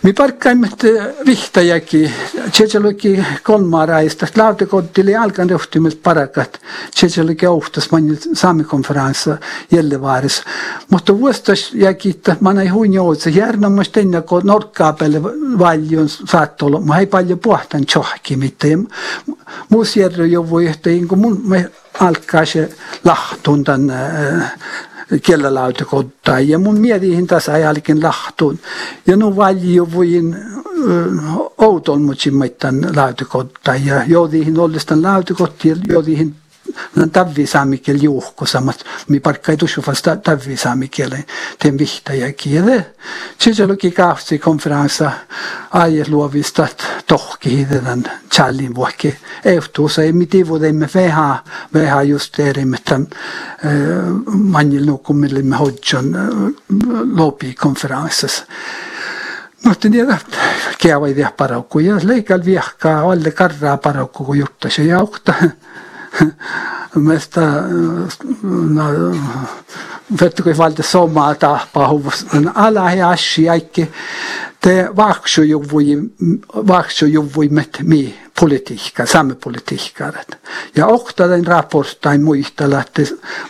Mi 0.04 0.14
parkkaimmat 0.14 0.84
vihtajakin, 1.26 2.12
Tsetseluki 2.52 3.26
kolmaaraista, 3.44 4.28
lautakottili 4.38 5.16
alkan 5.16 5.50
johtimilta 5.50 5.98
parakat, 6.04 6.62
Tsetseluki 6.96 7.48
ohtas 7.48 7.92
mani 7.92 8.20
saamikonferenssa 8.34 9.38
Jellevaaris. 9.72 10.44
Mutta 10.90 11.20
vuostas 11.20 11.74
jäki, 11.74 12.10
että 12.10 12.36
mä 12.40 12.54
näin 12.54 12.74
huin 12.74 12.94
joutsa, 12.94 13.30
järnommas 13.30 13.90
tennä, 13.90 14.22
kun 14.22 14.42
norkkaa 14.46 14.94
päälle 14.94 15.24
valjon 15.60 16.10
saattolo, 16.10 16.82
mä 16.82 17.00
ei 17.00 17.06
paljon 17.06 17.40
puhtan 17.40 17.86
tjohki 17.86 18.36
mitään. 18.36 18.88
Muus 19.70 19.98
järjö 19.98 20.26
jo 20.26 20.50
voi, 20.50 20.68
että 20.68 20.90
mun 21.16 21.42
me 21.46 21.72
alkaa 22.00 22.46
se 22.46 22.70
lahtun 23.04 23.64
tämän 23.64 23.90
äh, 23.90 24.54
kielelautekodta. 25.22 26.40
Ja 26.40 26.60
mun 26.60 26.80
mietihin 26.80 27.28
tässä 27.28 27.54
ajallikin 27.54 28.04
lahtuun. 28.04 28.60
Ja 29.08 29.18
no 29.18 29.36
valju 29.36 29.90
voin 29.94 30.38
outol 31.58 32.00
mutsin 32.00 32.36
maittan 32.36 32.96
lautekodta. 32.96 33.76
Ja 33.76 34.04
joudihin 34.08 34.60
ollestaan 34.60 35.04
lautekotti 35.04 35.70
ja 35.70 35.76
joudihin 35.88 36.36
tavvi 37.12 37.48
saamikiel 37.48 37.98
juuhkosamat, 38.02 38.84
mi 39.08 39.20
parkka 39.20 39.52
ei 39.52 39.58
tusu 39.58 39.84
vasta 39.88 40.16
tavvi 40.16 40.58
saamikielen 40.58 41.26
ten 41.60 41.78
vihtaja 41.78 42.34
kiele. 42.34 42.86
Sitten 43.38 43.68
luki 43.68 43.92
kahtsi 43.92 44.40
konferenssa 44.40 45.12
aies 45.72 46.10
luovista 46.10 46.68
tohki 47.08 47.50
hiitetän 47.50 48.04
challin 48.34 48.76
vuokki. 48.76 49.16
Ehtuussa 49.46 50.04
ei 50.04 50.14
miti 50.14 50.48
vuodemme 50.48 50.90
veha, 50.96 51.44
veha 51.74 52.04
just 52.04 52.40
erimme 52.40 52.78
tämän 52.86 53.08
manjil 54.28 54.86
nukkumille 54.86 55.42
me 55.42 55.56
hodjon 55.56 56.18
lopi 57.14 57.54
konferenssissa. 57.54 58.46
No, 59.66 59.76
tiedä, 59.76 60.18
kiava 60.78 61.08
idea 61.08 61.32
paraukku. 61.38 61.80
Ja 61.80 61.96
leikal 62.04 62.42
viehkaa 62.46 63.12
alle 63.12 63.32
karraa 63.32 63.78
paraukku, 63.78 64.26
kun 64.26 64.38
jutta 64.38 64.70
se 64.70 64.84
jaukta. 64.84 65.34
mesta 67.10 67.42
no, 68.44 68.84
vetkoi 70.22 70.58
valta 70.58 70.84
somaa 70.84 71.36
tahpaa 71.36 71.90
huvus 71.90 72.26
ala 72.54 72.92
ja 72.92 73.10
ashi 73.10 73.50
aikki 73.50 73.90
te 74.62 74.90
vaaksu 74.96 75.44
juvui 75.44 75.98
vaaksu 76.68 77.06
juvui 77.06 77.50
met 77.50 77.78
mi 77.84 78.20
politiikka, 78.40 79.06
samepolitiikka. 79.06 80.14
Ja 80.76 80.88
oktaden 80.88 81.48
raporttain 81.48 82.24
muistella, 82.24 82.82
että 82.82 83.02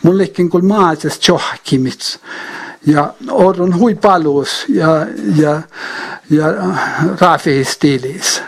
mullekin 0.04 0.50
kun 0.50 0.66
maasesta 0.66 1.32
johkimits 1.32 2.20
ja 2.86 3.14
on 3.30 3.80
hui 3.80 3.96
paluus 3.96 4.66
ja, 4.70 5.08
ja, 5.36 5.62
ja 6.30 6.46
raafihistiilissä. 7.20 8.42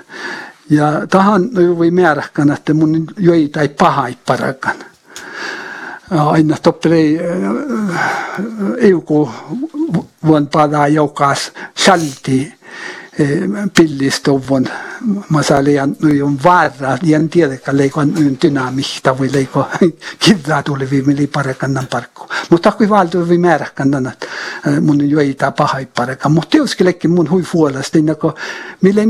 Ja 0.70 1.08
tahan 1.10 1.50
voi 1.78 1.92
määräkään, 1.92 2.52
että 2.52 2.74
mun 2.74 3.08
joi 3.18 3.50
tai 3.52 3.70
pahai 3.70 4.18
parakan. 4.26 4.76
Aina 6.12 6.58
toppelei 6.64 7.20
euku 8.78 9.30
vuon 10.26 10.48
padaa 10.48 10.88
joukas 10.88 11.52
salti 11.76 12.54
pillistuvun 15.00 15.26
masalian 15.30 15.96
on 16.24 16.38
vaara 16.44 16.98
en 17.14 17.30
tiedäkään 17.30 17.78
leiko 17.78 18.02
dynamikta 18.42 19.18
voi 19.18 19.30
leiko 19.34 19.68
kivää 20.24 20.64
tuli 20.64 20.90
viimeli 20.90 21.28
parekannan 21.28 21.88
parkku. 21.88 22.28
Mutta 22.50 22.72
kui 22.72 22.90
valtu 22.90 23.30
vi 23.30 23.38
määräkannan 23.38 24.12
mun 24.82 25.10
joita 25.10 25.52
pahai 25.52 25.86
parekan 25.86 26.32
mutta 26.32 26.50
teoskellekin 26.50 27.12
mun 27.12 27.30
hui 27.30 27.44
puolesta 27.52 27.98
niin 27.98 28.16
kun 28.16 28.34
mille 28.82 29.06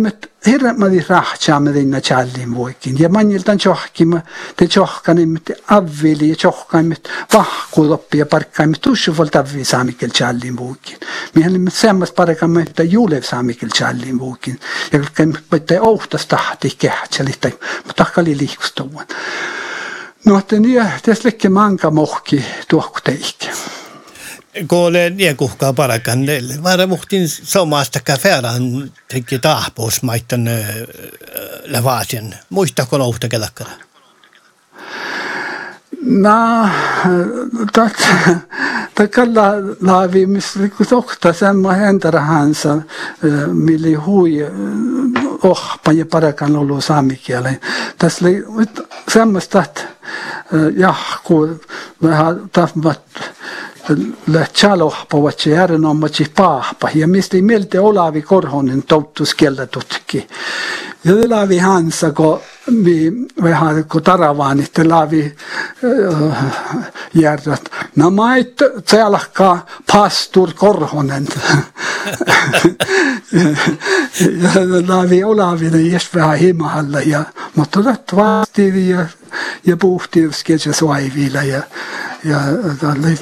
herra 0.46 0.74
mä 0.74 0.92
vi 0.92 1.06
rahtsaamme 1.10 1.74
dinna 1.74 2.02
challin 2.02 2.56
voikin. 2.56 3.00
Ja 3.00 3.10
manjiltan 3.10 3.60
johkima 3.66 4.22
te 4.56 4.68
johkanim 4.76 5.38
te 5.46 5.56
avvili 5.68 6.30
ja 6.30 6.36
johkaimet 6.44 7.10
vahkuudoppi 7.34 8.18
ja 8.18 8.26
parkkaimet 8.26 8.82
tussu 8.82 9.18
volta 9.18 9.46
vi 9.54 9.66
saamikel 9.66 10.10
challin 10.10 10.58
voikin. 10.58 10.98
Mihin 11.36 11.62
me 11.62 11.72
semmas 11.72 12.12
parekamme 12.12 12.62
että 12.62 12.84
juulev 12.84 13.22
saamikel 13.22 13.70
challin 13.70 14.20
voikin. 14.20 14.60
Ja 14.92 15.00
kem 15.14 15.34
että 15.80 15.90
ohtas 15.90 16.26
tahti 16.26 16.76
kehtseli 16.78 17.34
tai 17.42 17.54
mutta 17.88 18.06
kali 18.16 18.38
liikustuvan 18.38 19.08
no 20.26 20.40
että 20.40 20.60
niin 20.60 20.86
tässä 21.06 21.24
lekke 21.28 21.50
manka 21.50 21.92
mohki 21.92 22.46
tuokteikki 22.68 23.50
Kuule 24.68 25.10
niekuhkaa 25.10 25.74
parakan. 25.74 26.20
Vara 26.64 26.88
muhtin 26.88 27.30
somasta 27.30 28.00
kafeeran 28.00 28.92
teki 29.08 29.40
tahpuus 29.40 30.04
maittan 30.04 30.50
lavaasien. 31.72 32.36
Muistako 32.50 33.00
louhta 33.00 33.28
kelakkara? 33.28 33.72
No, 36.02 36.70
tak, 37.74 37.94
takalla 38.96 39.44
laavi, 39.82 40.26
missä 40.26 40.60
tohta 40.90 41.34
semmo 41.34 41.70
häntarahansa, 41.70 42.78
millä 43.54 44.00
hui 44.00 44.38
ohpa 45.44 45.92
ja 45.92 46.06
parakan 46.06 46.56
ollut 46.56 46.86
saamikielen. 46.86 47.60
Tässä 47.98 48.26
oli 48.26 48.46
semmoista, 49.12 49.64
että 49.64 49.82
jahku 50.78 51.60
vähän 52.04 52.50
tahmat 52.52 53.02
lähtsälohpavat 54.28 55.40
se 55.40 55.50
järjenommatsi 55.50 56.32
paahpa. 56.36 56.90
Ja 56.96 57.08
mistä 57.08 57.38
ei 57.38 57.42
mieltä 57.42 57.82
Olavi 57.82 58.22
Korhonen 58.22 58.84
touttus 58.84 59.36
tutki. 59.72 60.28
Ja 61.04 61.14
Olavi 61.14 61.58
Hansa, 61.58 62.12
kun 62.12 62.40
vi 62.84 63.12
vähän 63.44 63.86
kun 63.86 64.04
taravaan, 64.04 64.60
että 64.60 64.90
laavi 64.90 65.36
äh, 66.32 66.46
järjät. 67.14 67.72
No 67.96 68.10
mait 68.10 68.56
tselkkaa 68.86 69.66
pastor 69.92 70.50
Korhonen. 70.54 71.28
laavi 74.88 75.24
olavine 75.24 75.82
Jeespea 75.82 76.36
ema 76.36 76.74
alla 76.74 77.02
ja 77.02 77.24
ma 77.56 77.66
tulin 77.66 77.98
vaasti 78.16 78.90
ja, 78.90 79.06
ja 79.66 79.78
puhtin 79.78 80.34
sketšis 80.34 80.82
vaivile 80.82 81.46
ja, 81.46 81.62
ja 82.24 82.40
ta 82.82 82.92
oli 82.92 83.18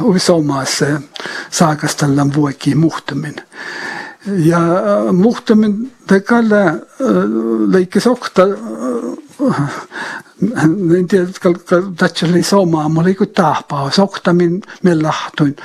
usumas 0.00 0.82
saagas 1.50 1.96
tal 1.96 2.18
on 2.18 2.30
poegi 2.30 2.74
muhtumine. 2.74 3.42
ja 4.26 4.60
muhtumine 5.12 5.90
talle 6.06 6.62
äh, 6.64 6.78
lõikes 7.74 8.06
ohta 8.08 8.46
nende 10.66 11.20
äh, 11.20 11.82
tähtsali 11.96 12.42
sama 12.42 12.88
mulle 12.88 13.14
kui 13.14 13.26
tahpa, 13.26 13.90
sohtamin 13.90 14.62
me 14.82 14.94
lahtuin, 15.02 15.56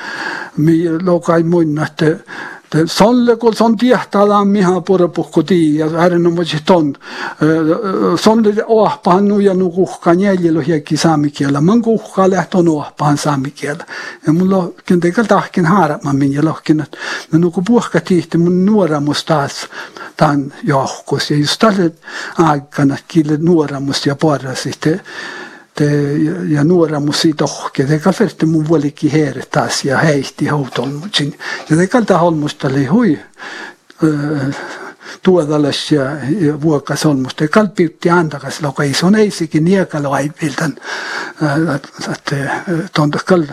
me 0.57 0.73
loogai 1.01 1.43
muinat 1.43 2.01
Solle 2.85 3.35
kun 3.35 3.55
son 3.55 3.77
tiehtaa 3.77 4.45
miha 4.45 4.81
purpukku 4.81 5.43
tii 5.43 5.77
ja 5.77 5.87
äärenomaiset 5.97 6.61
ton. 6.65 6.95
Solle 8.21 8.65
ohpahan 8.67 9.27
nuja 9.27 9.53
nu 9.53 9.71
kuhka 9.71 10.13
jäljellä 10.13 10.61
hiekki 10.61 10.97
saamikielä. 10.97 11.61
Man 11.61 11.81
kuhka 11.81 12.29
lähtön 12.29 12.67
ohpahan 12.67 13.17
saamikielä. 13.17 13.85
Ja 14.27 14.33
mulla 14.33 14.57
on 14.57 14.73
kentekal 14.85 15.25
tahkin 15.25 15.65
haaraman 15.65 16.15
min 16.15 16.33
ja 16.33 16.45
lohkin, 16.45 16.77
no 17.31 17.39
nuku 17.39 17.61
puhka 17.61 18.01
tiihti 18.01 18.37
mun 18.37 18.65
nuoramus 18.65 19.25
taas 19.25 19.67
tämän 20.17 20.53
johkus. 20.63 21.31
Ja 21.31 21.37
just 21.37 21.59
tälle 21.59 21.91
aikana 22.37 22.97
kille 23.07 23.37
nuoramus 23.37 24.05
ja 24.05 24.15
porras 24.15 24.63
sitten 24.63 25.01
ja 26.49 26.63
nuora 26.63 26.99
musi 26.99 27.33
tohke. 27.33 27.85
Te 27.85 27.99
kalferte 27.99 28.45
mun 28.45 28.67
vuolikki 28.67 29.13
heere 29.13 29.43
taas 29.51 29.83
ja 29.85 29.97
heihti 29.97 30.47
houtolmutsin. 30.47 31.37
Ja 31.69 31.77
te 31.77 31.87
kalta 31.87 32.17
holmusta 32.17 32.67
oli 32.67 32.85
hui 32.85 33.19
tuodalas 35.23 35.91
ja, 35.91 36.03
ja 36.39 36.61
vuokas 36.61 37.05
olmusta. 37.05 37.43
Ja 37.43 37.47
kalpiutti 37.47 38.09
antakas 38.09 38.61
loka 38.61 38.83
ei 38.83 38.93
son 38.93 39.15
eisikin 39.15 39.65
niekalo 39.65 40.11
aiviltan. 40.11 40.75
Että 42.13 42.35
tonta 42.93 43.19
kal 43.25 43.43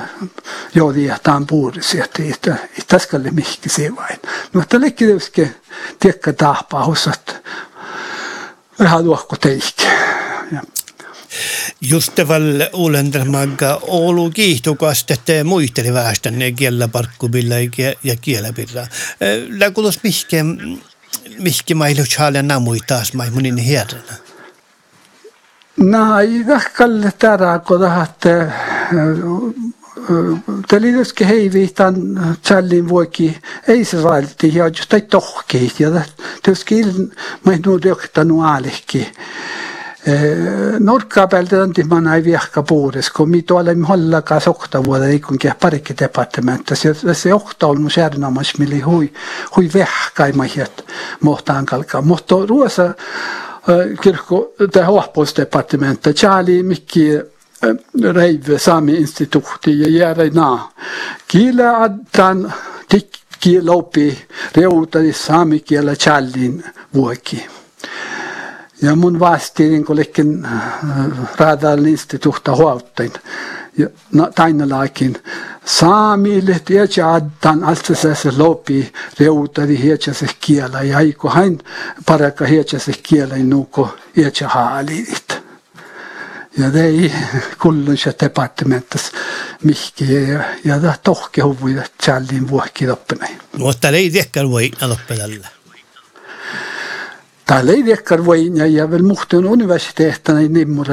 joodi 0.74 1.04
ja 1.04 1.18
taan 1.22 1.46
puurisi. 1.46 2.00
Että 2.00 2.56
täskalle 2.88 3.30
mihki 3.30 3.68
se 3.68 3.96
vain. 3.96 4.18
No 4.52 4.60
että 4.60 4.80
lekki 4.80 5.06
teuske 5.06 5.54
tiekka 5.98 6.32
tahpaa 6.32 6.84
hosat. 6.84 7.36
Vähän 8.78 9.04
tuokko 9.04 9.36
teikki. 11.80 11.94
Justeval 11.94 12.42
ulendramaga 12.72 13.80
Oulu 13.82 14.30
kiihtukast, 14.30 15.10
että 15.10 15.44
muisteli 15.44 15.92
väestön 15.92 16.34
kiellä 16.56 16.88
ja 18.04 18.16
kielapilla. 18.16 18.86
Läkulos 19.48 20.02
mihke, 20.02 20.44
mihke 21.38 21.74
mailu 21.74 22.04
chale 22.04 22.42
namui 22.42 22.78
taas 22.86 23.14
mai 23.14 23.30
munin 23.30 23.56
hierrana. 23.56 24.16
No, 25.76 26.18
ei 26.18 26.44
kalle 26.76 27.12
tärää, 27.18 27.58
kun 27.58 27.80
tahatte 27.80 28.52
Telidoske 30.68 31.28
heivihtan 31.28 31.94
challin 32.44 32.88
voiki 32.88 33.38
ei 33.68 33.84
se 33.84 34.02
valti 34.02 34.54
ja 34.54 34.66
just 34.68 34.94
ei 34.94 35.00
tohki 35.00 35.72
ja 35.78 35.90
tuskil 36.44 36.92
mai 37.44 37.58
nu 37.66 37.82
doktanu 37.82 38.42
alekki. 38.42 39.12
Norka 40.78 41.24
peal 41.26 41.48
tõndima 41.50 41.98
ei 42.14 42.22
vihka 42.22 42.62
puures, 42.62 43.08
kun 43.10 43.30
mi 43.30 43.40
tuolla 43.42 43.72
holla 43.88 44.20
ka 44.22 44.38
sokta 44.40 44.78
vuoda 44.84 45.08
ikunkin 45.10 45.56
parikki 45.60 45.96
departementas 45.98 46.84
ja 46.84 47.14
se 47.14 47.34
ohta 47.34 47.66
on 47.66 47.80
mun 47.82 47.90
järnamas, 47.96 48.52
millä 48.58 48.84
hui, 48.84 49.12
hui 49.56 49.70
vihka 49.74 50.26
ei 50.26 50.32
mahiat 50.32 50.84
mohtaan 51.20 51.66
kalka. 51.66 52.02
Mutta 52.02 52.34
ruosa 52.48 52.94
kirkko 54.00 54.52
te 54.72 54.82
hohpuusdepartementa, 54.82 56.12
Charlie 56.12 56.62
mikki 56.62 57.08
reive 58.14 58.58
Sami 58.58 58.94
instituutti 58.94 59.80
ja 59.80 59.90
jäädä 59.90 60.30
naa. 60.34 60.72
Kielä 61.28 61.82
addan 61.82 62.52
tikki 62.88 63.62
lopi 63.62 64.18
reutari 64.56 65.12
saami 65.12 65.60
kielä 65.60 65.94
challin 65.94 66.64
vuoki. 66.94 67.46
Ja 68.82 68.96
mun 68.96 69.20
vasti 69.20 69.68
niin 69.68 69.84
kuin 69.84 69.98
lekin 69.98 70.48
raadal 71.36 71.84
instituutta 71.84 72.56
huoltain. 72.56 73.12
Ja 73.78 73.88
tainalaakin 74.34 75.16
saamille 75.64 76.60
tiedä 76.64 77.12
addan 77.12 77.76
se 77.84 78.30
lopi 78.36 78.92
reutari 79.20 79.82
hietsä 79.82 80.12
se 80.12 80.26
kielä. 80.40 80.82
Ja 80.82 80.96
aiku 80.96 81.28
hain 81.28 81.58
parakka 82.06 82.44
se 82.78 82.92
kielä 83.02 83.36
nuko 83.36 83.96
hietsä 84.16 84.48
haalit. 84.48 85.46
Ja 86.58 86.70
det 86.70 86.80
är 86.80 87.10
kullunsa 87.58 88.12
departementas 88.20 89.12
mihki 89.62 90.04
ja, 90.04 90.44
ja 90.64 90.94
tohke 91.02 91.42
huvida 91.42 91.82
tjallin 92.04 92.48
vuokki 92.48 92.86
loppena. 92.86 93.26
Mutta 93.58 93.88
ei 93.88 94.10
tiedäkään 94.10 94.50
voi 94.50 94.70
loppedalle. 94.80 95.48
talivirkarvoin 97.46 98.56
ja, 98.56 98.66
ja 98.66 98.90
veel 98.90 99.02
Muhten 99.02 99.46
universiteetena 99.46 100.40
nimmur 100.50 100.88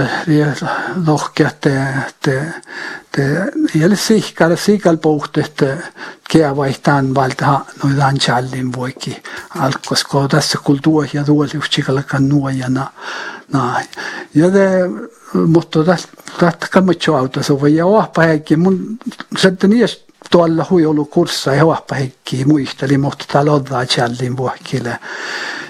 rohke, 1.07 1.47
et, 1.47 1.65
et, 1.65 2.27
et 2.27 3.75
jälle 3.75 3.97
sihkar 3.97 4.53
sigal 4.57 4.97
puht, 5.01 5.37
et 5.37 5.63
keavaid 6.29 6.89
on 6.93 7.11
valda, 7.15 7.57
no 7.81 7.89
ta 7.97 8.11
on 8.11 8.21
tšallin 8.21 8.69
võiki 8.73 9.15
algas, 9.65 10.05
kui 10.09 10.29
tässä 10.29 10.61
kultuur 10.63 11.09
ja 11.13 11.25
tuul 11.25 11.49
juhtsigal 11.53 12.03
ka 12.07 12.19
nuojana. 12.19 12.87
No, 13.53 13.67
ja 14.33 14.49
te, 14.51 14.67
mutta 15.33 15.83
tahtakaa 16.39 16.81
mucho 16.81 17.17
autossa 17.17 17.59
voi 17.59 17.75
ja 17.75 17.85
ohpa 17.85 18.29
heikin, 18.29 18.59
mun 18.59 18.97
sieltä 19.37 19.67
niistä 19.67 20.12
tuolla 20.31 20.65
huijolu 20.69 21.05
kurssa 21.05 21.55
ja 21.55 21.65
ohpa 21.65 21.95
heikki 21.95 22.45
muisteli 22.45 22.97
mutta 22.97 23.25
täällä 23.31 23.51
oddaa 23.51 23.85
challin 23.85 24.37
vuokille. 24.37 24.99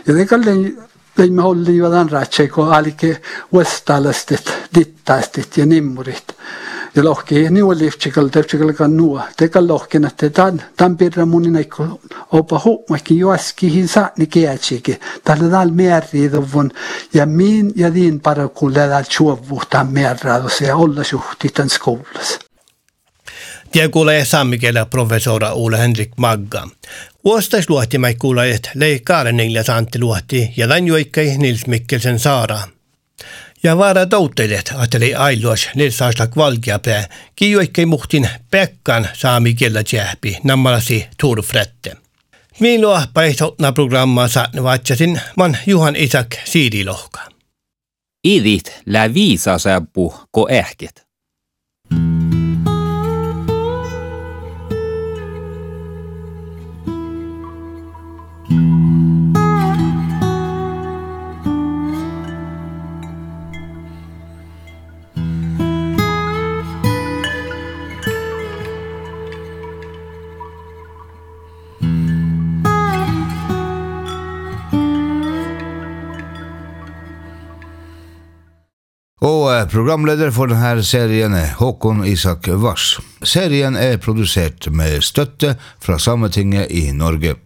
Ja 0.08 0.14
te 0.14 0.26
kallen 0.26 0.78
teimme 1.16 1.42
holli 1.42 1.82
vadan 1.82 2.10
ratse 2.10 2.48
kun 2.48 2.74
alike 2.74 3.22
westalastet 3.54 4.54
dittastet 4.76 5.58
ja 5.58 5.66
nimmurit. 5.66 6.36
Ja 6.96 7.04
lohki 7.04 7.50
niu 7.50 7.72
liftsikal 7.78 8.28
tepsikal 8.28 8.74
kan 8.74 8.98
nuo. 8.98 9.22
Te 9.38 9.50
kal 9.50 9.68
lohkin 9.68 10.06
että 10.06 10.30
tan 10.30 10.62
tan 10.78 10.98
pirra 10.98 11.26
munin 11.26 11.56
eikko 11.56 12.00
opa 12.32 12.62
huumakin 12.66 13.18
joaski 13.18 13.74
hin 13.74 13.88
saani 13.88 14.28
keätsiki 14.28 15.00
tällä 15.24 15.52
dal 15.52 15.72
merri 15.72 16.32
dovon 16.32 16.72
ja 17.14 17.26
min 17.26 17.72
ja 17.76 17.94
din 17.94 18.20
para 18.20 18.48
kulle 18.48 18.88
dal 18.90 19.04
chuovu 19.04 19.62
tan 19.70 19.94
merra 19.94 20.50
se 20.50 20.74
olla 20.74 21.04
suhti 21.04 21.50
tan 21.50 21.70
skolas 21.70 22.40
Tiedä 23.74 23.90
kuulee 23.90 24.26
saamikielä 24.26 24.86
professora 24.86 25.54
Ulla 25.54 25.78
Henrik 25.78 26.12
Magga. 26.18 26.68
Uostais 27.24 27.70
luohti 27.70 27.98
mä 27.98 28.14
kuulee, 28.14 28.56
että 28.56 28.72
lei 28.76 29.00
Kaareninglia 29.00 29.64
Antti 29.76 30.00
luohti 30.00 30.54
ja 30.58 30.68
tämän 30.68 30.88
joikkai 30.88 31.38
Nils 31.38 31.68
Mikkelsen 31.68 32.20
Saara. 32.20 32.60
Ja 33.64 33.78
vaara 33.78 34.06
touttelet, 34.06 34.74
ajatteli 34.76 35.16
ailuas 35.16 35.70
Nils 35.76 36.02
Aslak 36.02 36.36
Valkeapää, 36.36 37.08
kijoikkei 37.36 37.86
muhtin 37.86 38.30
Pekkan 38.52 39.08
saamikielä 39.14 39.84
tjähpi, 39.84 40.38
nammalasi 40.44 41.08
turfrette. 41.22 41.98
Minua 42.60 43.04
päihtotna 43.14 43.72
programmaa 43.72 44.28
vatsasin 44.64 45.22
man 45.38 45.58
Juhan 45.66 45.96
Isak 45.96 46.28
Siidilohka. 46.46 47.20
Idit 48.24 48.82
lä 48.86 49.14
viisa 49.14 49.58
säppu 49.58 50.14
ko 50.32 50.48
ähket. 50.52 51.03
Og 79.24 79.46
eh, 79.54 79.64
programleder 79.72 80.34
for 80.36 80.52
denne 80.52 80.84
serien 80.84 81.36
er 81.38 81.54
Håkon 81.56 82.02
Isak 82.04 82.50
Vars. 82.60 82.98
Serien 83.24 83.78
er 83.80 83.96
produsert 84.04 84.68
med 84.68 85.00
støtte 85.00 85.54
fra 85.80 85.96
Sametinget 85.96 86.74
i 86.76 86.90
Norge. 86.92 87.38